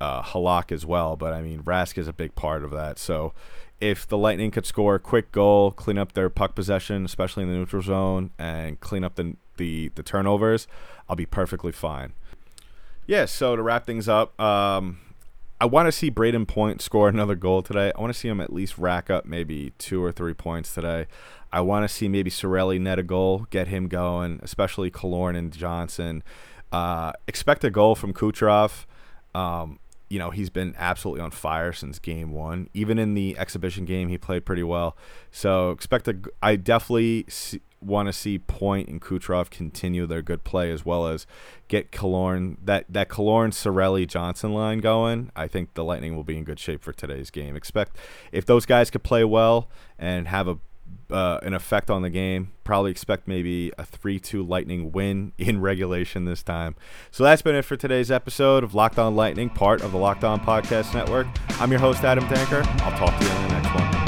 uh, 0.00 0.22
Halak 0.22 0.70
as 0.70 0.86
well, 0.86 1.16
but 1.16 1.32
I 1.32 1.42
mean, 1.42 1.62
Rask 1.62 1.98
is 1.98 2.06
a 2.06 2.12
big 2.12 2.34
part 2.34 2.62
of 2.62 2.70
that. 2.70 2.98
So 2.98 3.32
if 3.80 4.06
the 4.06 4.16
Lightning 4.16 4.50
could 4.50 4.66
score 4.66 4.94
a 4.94 5.00
quick 5.00 5.32
goal, 5.32 5.70
clean 5.70 5.98
up 5.98 6.12
their 6.12 6.30
puck 6.30 6.54
possession, 6.54 7.04
especially 7.04 7.42
in 7.42 7.50
the 7.50 7.56
neutral 7.56 7.82
zone, 7.82 8.30
and 8.38 8.80
clean 8.80 9.04
up 9.04 9.16
the 9.16 9.36
the, 9.56 9.90
the 9.94 10.02
turnovers, 10.02 10.68
I'll 11.08 11.16
be 11.16 11.24
perfectly 11.24 11.72
fine. 11.72 12.12
Yeah, 13.06 13.24
so 13.24 13.56
to 13.56 13.62
wrap 13.62 13.86
things 13.86 14.06
up, 14.06 14.38
um, 14.38 14.98
I 15.58 15.64
want 15.64 15.86
to 15.86 15.92
see 15.92 16.10
Brayden 16.10 16.46
Point 16.46 16.82
score 16.82 17.08
another 17.08 17.34
goal 17.34 17.62
today. 17.62 17.90
I 17.96 18.00
want 18.00 18.12
to 18.12 18.18
see 18.18 18.28
him 18.28 18.40
at 18.40 18.52
least 18.52 18.76
rack 18.76 19.08
up 19.08 19.24
maybe 19.24 19.72
two 19.78 20.04
or 20.04 20.12
three 20.12 20.34
points 20.34 20.74
today. 20.74 21.06
I 21.50 21.60
want 21.60 21.88
to 21.88 21.88
see 21.88 22.08
maybe 22.08 22.30
Cirelli 22.30 22.78
net 22.78 22.98
a 22.98 23.02
goal, 23.02 23.46
get 23.48 23.68
him 23.68 23.88
going, 23.88 24.40
especially 24.42 24.90
Killorn 24.90 25.36
and 25.36 25.50
Johnson. 25.52 26.22
Uh, 26.70 27.12
expect 27.26 27.64
a 27.64 27.70
goal 27.70 27.94
from 27.94 28.12
Kucherov. 28.12 28.84
Um, 29.34 29.78
you 30.10 30.18
know, 30.18 30.30
he's 30.30 30.50
been 30.50 30.74
absolutely 30.76 31.22
on 31.22 31.30
fire 31.30 31.72
since 31.72 31.98
game 31.98 32.32
one. 32.32 32.68
Even 32.74 32.98
in 32.98 33.14
the 33.14 33.38
exhibition 33.38 33.86
game, 33.86 34.08
he 34.08 34.18
played 34.18 34.44
pretty 34.44 34.62
well. 34.62 34.94
So 35.30 35.70
expect 35.70 36.06
a. 36.06 36.18
I 36.42 36.56
definitely 36.56 37.26
want 37.80 38.08
to 38.08 38.12
see 38.12 38.38
Point 38.38 38.88
and 38.88 39.00
Kucherov 39.00 39.50
continue 39.50 40.06
their 40.06 40.22
good 40.22 40.44
play 40.44 40.70
as 40.70 40.84
well 40.84 41.06
as 41.06 41.26
get 41.68 41.92
Killorn 41.92 42.56
that 42.64 42.86
that 42.88 43.08
Killorn 43.08 43.50
Cirelli 43.50 44.06
Johnson 44.06 44.52
line 44.52 44.78
going. 44.78 45.30
I 45.36 45.46
think 45.46 45.74
the 45.74 45.84
Lightning 45.84 46.16
will 46.16 46.24
be 46.24 46.38
in 46.38 46.44
good 46.44 46.58
shape 46.58 46.82
for 46.82 46.92
today's 46.92 47.30
game. 47.30 47.56
Expect 47.56 47.96
if 48.32 48.46
those 48.46 48.66
guys 48.66 48.90
could 48.90 49.02
play 49.02 49.24
well 49.24 49.68
and 49.98 50.28
have 50.28 50.48
a 50.48 50.58
uh, 51.10 51.38
an 51.42 51.54
effect 51.54 51.90
on 51.90 52.02
the 52.02 52.10
game. 52.10 52.52
Probably 52.64 52.90
expect 52.90 53.28
maybe 53.28 53.72
a 53.78 53.84
3 53.84 54.18
2 54.18 54.42
Lightning 54.42 54.92
win 54.92 55.32
in 55.38 55.60
regulation 55.60 56.24
this 56.24 56.42
time. 56.42 56.74
So 57.10 57.24
that's 57.24 57.42
been 57.42 57.54
it 57.54 57.62
for 57.62 57.76
today's 57.76 58.10
episode 58.10 58.64
of 58.64 58.74
Locked 58.74 58.98
On 58.98 59.14
Lightning, 59.14 59.50
part 59.50 59.82
of 59.82 59.92
the 59.92 59.98
Locked 59.98 60.24
On 60.24 60.40
Podcast 60.40 60.94
Network. 60.94 61.26
I'm 61.60 61.70
your 61.70 61.80
host, 61.80 62.04
Adam 62.04 62.24
Denker. 62.24 62.66
I'll 62.82 62.98
talk 62.98 63.18
to 63.18 63.24
you 63.24 63.30
in 63.30 63.42
the 63.42 63.48
next 63.48 63.74
one. 63.74 64.05